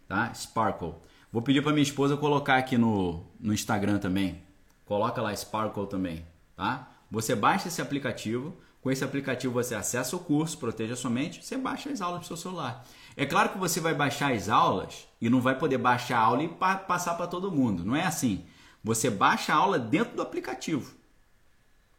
[0.09, 0.32] Tá?
[0.32, 0.94] Sparkle.
[1.30, 4.42] Vou pedir para minha esposa colocar aqui no, no Instagram também.
[4.86, 6.24] Coloca lá Sparkle também,
[6.57, 6.90] tá?
[7.11, 8.57] Você baixa esse aplicativo,
[8.87, 12.28] com esse aplicativo você acessa o curso, proteja somente, você baixa as aulas para o
[12.28, 12.87] seu celular.
[13.16, 16.45] É claro que você vai baixar as aulas e não vai poder baixar a aula
[16.45, 17.84] e pa passar para todo mundo.
[17.84, 18.45] Não é assim.
[18.85, 20.94] Você baixa a aula dentro do aplicativo.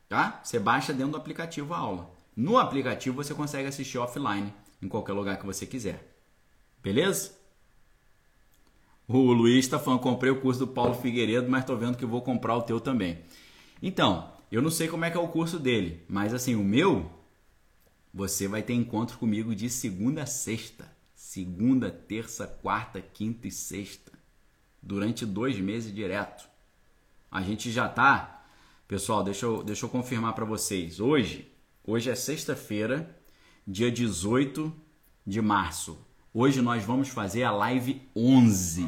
[0.07, 0.39] Tá?
[0.41, 2.09] Você baixa dentro do aplicativo a aula.
[2.33, 6.15] No aplicativo você consegue assistir offline em qualquer lugar que você quiser.
[6.81, 7.33] Beleza?
[9.09, 12.21] O Luiz está falando, comprei o curso do Paulo Figueiredo, mas estou vendo que vou
[12.21, 13.25] comprar o teu também.
[13.83, 17.11] Então, eu não sei como é que é o curso dele, mas assim, o meu,
[18.13, 20.91] você vai ter encontro comigo de segunda a sexta.
[21.13, 24.11] Segunda, terça, quarta, quinta e sexta.
[24.81, 26.47] Durante dois meses direto.
[27.29, 28.45] A gente já tá.
[28.87, 30.99] Pessoal, deixa eu, deixa eu confirmar para vocês.
[30.99, 31.51] Hoje,
[31.85, 33.19] hoje é sexta-feira,
[33.67, 34.73] dia 18
[35.25, 35.99] de março.
[36.33, 38.87] Hoje nós vamos fazer a live 11,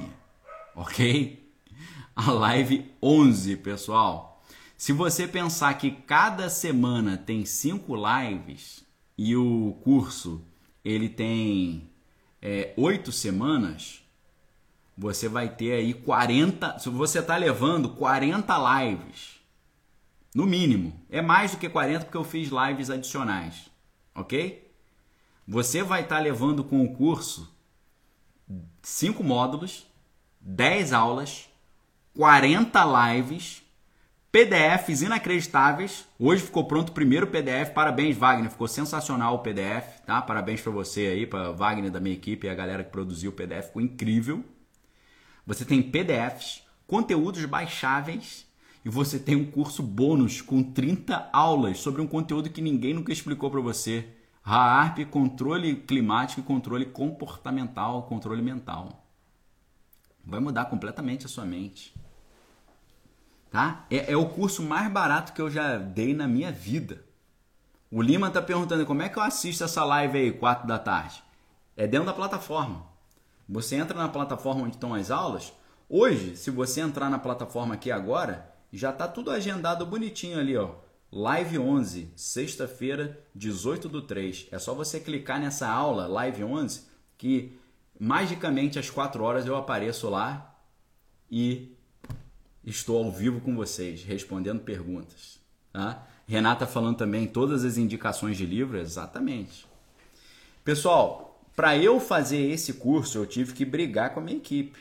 [0.73, 1.51] ok?
[2.15, 4.38] A live 11, pessoal.
[4.79, 8.85] Se você pensar que cada semana tem cinco lives
[9.17, 10.41] e o curso
[10.85, 11.91] ele tem
[12.41, 14.01] é, oito semanas,
[14.97, 16.79] você vai ter aí 40.
[16.79, 19.41] Se você está levando 40 lives,
[20.33, 23.69] no mínimo, é mais do que 40 porque eu fiz lives adicionais,
[24.15, 24.71] ok?
[25.45, 27.53] Você vai estar tá levando com o curso
[28.81, 29.85] cinco módulos,
[30.39, 31.49] 10 aulas,
[32.15, 33.61] 40 lives
[34.31, 36.07] PDFs inacreditáveis.
[36.19, 37.73] Hoje ficou pronto o primeiro PDF.
[37.73, 38.51] Parabéns, Wagner.
[38.51, 40.21] Ficou sensacional o PDF, tá?
[40.21, 43.33] Parabéns para você aí, para Wagner da minha equipe e a galera que produziu o
[43.33, 43.67] PDF.
[43.67, 44.45] Ficou incrível.
[45.47, 48.45] você tem PDFs, conteúdos baixáveis
[48.85, 53.11] e você tem um curso bônus com 30 aulas sobre um conteúdo que ninguém nunca
[53.11, 54.07] explicou para você.
[54.43, 59.07] RAARP, controle climático e controle comportamental, controle mental.
[60.23, 61.95] Vai mudar completamente a sua mente.
[63.49, 63.85] Tá?
[63.89, 67.03] É, é o curso mais barato que eu já dei na minha vida.
[67.91, 71.23] O Lima tá perguntando como é que eu assisto essa live aí, 4 da tarde.
[71.75, 72.85] É dentro da plataforma.
[73.47, 75.51] Você entra na plataforma onde estão as aulas.
[75.89, 80.75] Hoje, se você entrar na plataforma aqui agora, já tá tudo agendado bonitinho ali, ó.
[81.11, 84.49] Live 11, sexta-feira, 18 do 3.
[84.51, 86.85] É só você clicar nessa aula, Live 11,
[87.17, 87.57] que
[87.99, 90.55] magicamente às 4 horas eu apareço lá
[91.31, 91.75] e
[92.63, 95.39] estou ao vivo com vocês, respondendo perguntas.
[95.71, 96.07] Tá?
[96.27, 99.65] Renata falando também todas as indicações de livro, exatamente.
[100.63, 104.79] Pessoal, para eu fazer esse curso, eu tive que brigar com a minha equipe,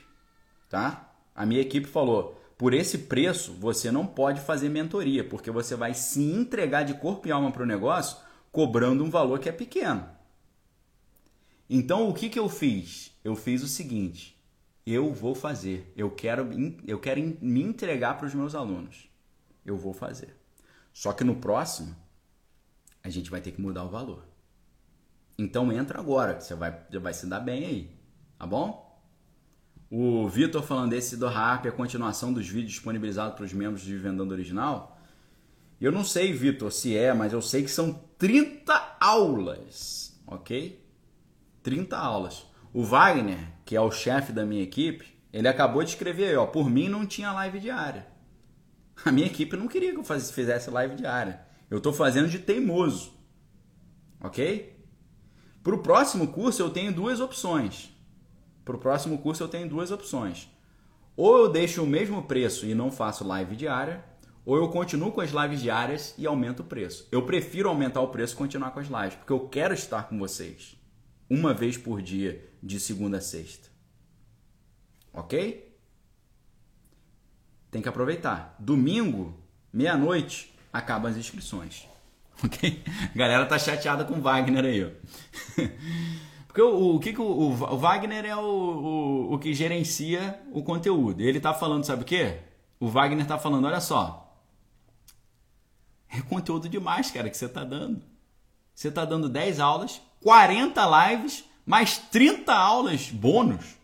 [0.68, 1.12] tá?
[1.34, 5.94] A minha equipe falou: por esse preço, você não pode fazer mentoria, porque você vai
[5.94, 8.18] se entregar de corpo e alma para o negócio
[8.52, 10.08] cobrando um valor que é pequeno.
[11.68, 13.12] Então, o que, que eu fiz?
[13.24, 14.37] Eu fiz o seguinte:
[14.92, 16.48] eu vou fazer, eu quero,
[16.86, 19.08] eu quero me entregar para os meus alunos.
[19.64, 20.36] Eu vou fazer.
[20.92, 21.94] Só que no próximo,
[23.02, 24.24] a gente vai ter que mudar o valor.
[25.38, 27.98] Então entra agora, você vai, vai se dar bem aí.
[28.38, 28.88] Tá bom?
[29.90, 33.96] O Vitor falando desse do Harp, a continuação dos vídeos disponibilizados para os membros de
[33.96, 34.98] Vendando Original.
[35.80, 40.84] Eu não sei, Vitor, se é, mas eu sei que são 30 aulas, ok?
[41.62, 42.46] 30 aulas.
[42.72, 46.46] O Wagner, que é o chefe da minha equipe, ele acabou de escrever aí, ó,
[46.46, 48.06] por mim não tinha live diária.
[49.04, 51.42] A minha equipe não queria que eu fizesse live diária.
[51.68, 53.12] Eu estou fazendo de teimoso.
[54.22, 54.74] Ok?
[55.62, 57.94] Para o próximo curso eu tenho duas opções.
[58.64, 60.48] Para o próximo curso eu tenho duas opções.
[61.14, 64.02] Ou eu deixo o mesmo preço e não faço live diária,
[64.46, 67.06] ou eu continuo com as lives diárias e aumento o preço.
[67.12, 70.18] Eu prefiro aumentar o preço e continuar com as lives, porque eu quero estar com
[70.18, 70.74] vocês
[71.28, 73.68] uma vez por dia, de segunda a sexta.
[75.12, 75.68] Ok?
[77.70, 78.54] tem que aproveitar.
[78.58, 79.34] Domingo,
[79.72, 81.86] meia-noite, acabam as inscrições.
[82.40, 82.84] Ok?
[83.16, 84.90] Galera tá chateada com o Wagner aí, ó.
[86.46, 90.62] Porque o, o que, que o, o, Wagner é o, o, o que gerencia o
[90.62, 91.20] conteúdo.
[91.20, 92.38] Ele tá falando, sabe o quê?
[92.78, 94.40] O Wagner tá falando, olha só.
[96.08, 98.04] É conteúdo demais, cara, que você tá dando.
[98.72, 103.76] Você tá dando 10 aulas, 40 lives, mais 30 aulas bônus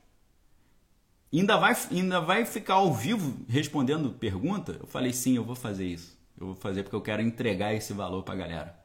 [1.31, 4.79] ainda vai, ainda vai ficar ao vivo respondendo pergunta?
[4.81, 6.19] Eu falei, sim, eu vou fazer isso.
[6.41, 8.85] Eu vou fazer porque eu quero entregar esse valor para a galera.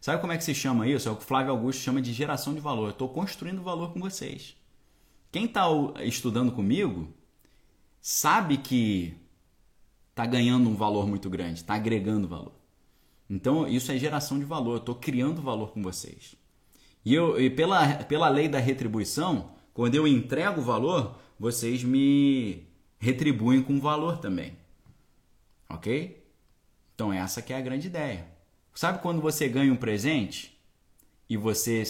[0.00, 1.08] Sabe como é que se chama isso?
[1.08, 2.86] É o que o Flávio Augusto chama de geração de valor.
[2.86, 4.56] Eu estou construindo valor com vocês.
[5.30, 5.62] Quem está
[6.02, 7.08] estudando comigo
[8.00, 9.14] sabe que
[10.10, 12.54] está ganhando um valor muito grande, está agregando valor.
[13.28, 14.72] Então, isso é geração de valor.
[14.72, 16.39] Eu estou criando valor com vocês.
[17.04, 22.66] E, eu, e pela, pela lei da retribuição, quando eu entrego valor, vocês me
[22.98, 24.52] retribuem com valor também.
[25.68, 26.22] Ok?
[26.94, 28.26] Então essa que é a grande ideia.
[28.74, 30.58] Sabe quando você ganha um presente
[31.28, 31.82] e você,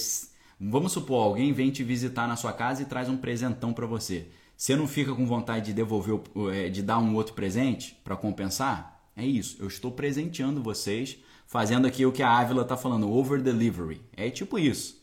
[0.58, 4.28] vamos supor, alguém vem te visitar na sua casa e traz um presentão para você.
[4.56, 6.20] Você não fica com vontade de devolver,
[6.52, 9.02] é, de dar um outro presente para compensar?
[9.16, 9.56] É isso.
[9.58, 14.00] Eu estou presenteando vocês, fazendo aqui o que a Ávila está falando, over delivery.
[14.16, 14.99] É tipo isso.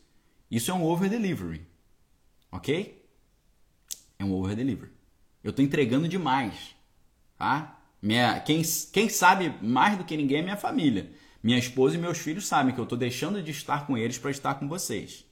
[0.50, 1.66] Isso é um over delivery,
[2.50, 2.98] ok?
[4.18, 4.90] é um over delivery.
[5.42, 6.74] Eu estou entregando demais,
[7.36, 7.78] tá?
[8.02, 8.62] Minha, quem,
[8.92, 11.12] quem sabe mais do que ninguém é minha família.
[11.42, 14.30] Minha esposa e meus filhos sabem que eu estou deixando de estar com eles para
[14.30, 15.24] estar com vocês.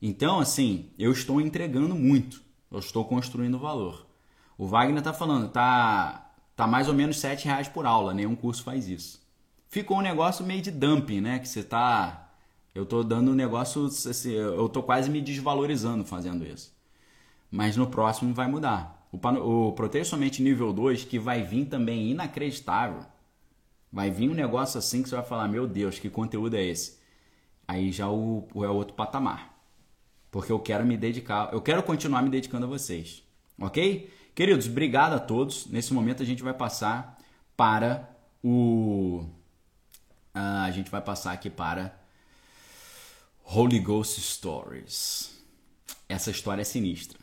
[0.00, 2.42] Então, assim, eu estou entregando muito.
[2.70, 4.06] Eu estou construindo valor.
[4.56, 8.14] O Wagner está falando, tá, tá mais ou menos 7 reais por aula.
[8.14, 9.20] Nenhum curso faz isso.
[9.68, 11.38] Ficou um negócio meio de dumping, né?
[11.38, 12.21] Que você tá.
[12.74, 13.86] Eu estou dando um negócio.
[13.86, 16.72] Assim, eu estou quase me desvalorizando fazendo isso
[17.52, 19.06] mas no próximo vai mudar.
[19.12, 19.18] O,
[19.68, 23.04] o Proteja Somente nível 2, que vai vir também inacreditável.
[23.92, 26.98] Vai vir um negócio assim que você vai falar, meu Deus, que conteúdo é esse?
[27.68, 29.52] Aí já o, é outro patamar.
[30.30, 33.22] Porque eu quero me dedicar, eu quero continuar me dedicando a vocês.
[33.60, 34.10] Ok?
[34.34, 35.66] Queridos, obrigado a todos.
[35.66, 37.18] Nesse momento a gente vai passar
[37.54, 38.08] para
[38.42, 39.26] o.
[40.34, 41.94] Uh, a gente vai passar aqui para
[43.44, 45.42] Holy Ghost Stories.
[46.08, 47.18] Essa história é sinistra.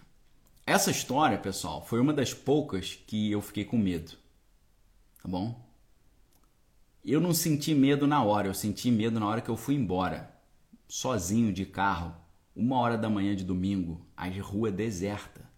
[0.66, 4.12] Essa história, pessoal, foi uma das poucas que eu fiquei com medo.
[5.24, 5.60] Tá bom?
[7.04, 10.32] Eu não senti medo na hora, eu senti medo na hora que eu fui embora,
[10.88, 12.16] sozinho de carro,
[12.56, 15.50] uma hora da manhã de domingo, a rua deserta.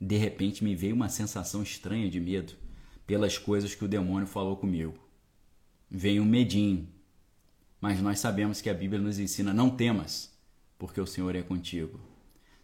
[0.00, 2.54] de repente me veio uma sensação estranha de medo
[3.06, 4.98] pelas coisas que o demônio falou comigo.
[5.90, 6.88] Veio um medinho.
[7.86, 10.36] Mas nós sabemos que a Bíblia nos ensina: não temas,
[10.76, 12.00] porque o Senhor é contigo.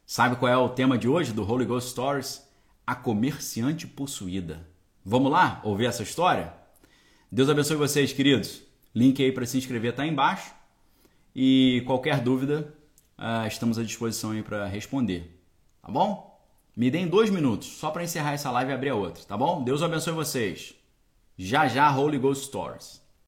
[0.05, 2.43] Sabe qual é o tema de hoje do Holy Ghost Stories?
[2.85, 4.67] A comerciante possuída.
[5.05, 6.53] Vamos lá ouvir essa história?
[7.31, 8.63] Deus abençoe vocês, queridos.
[8.93, 10.53] Link aí para se inscrever está embaixo.
[11.33, 12.75] E qualquer dúvida,
[13.17, 15.41] uh, estamos à disposição aí para responder.
[15.81, 16.45] Tá bom?
[16.77, 19.63] Me deem dois minutos só para encerrar essa live e abrir a outra, tá bom?
[19.63, 20.75] Deus abençoe vocês.
[21.39, 23.02] Já já Holy Ghost Stories.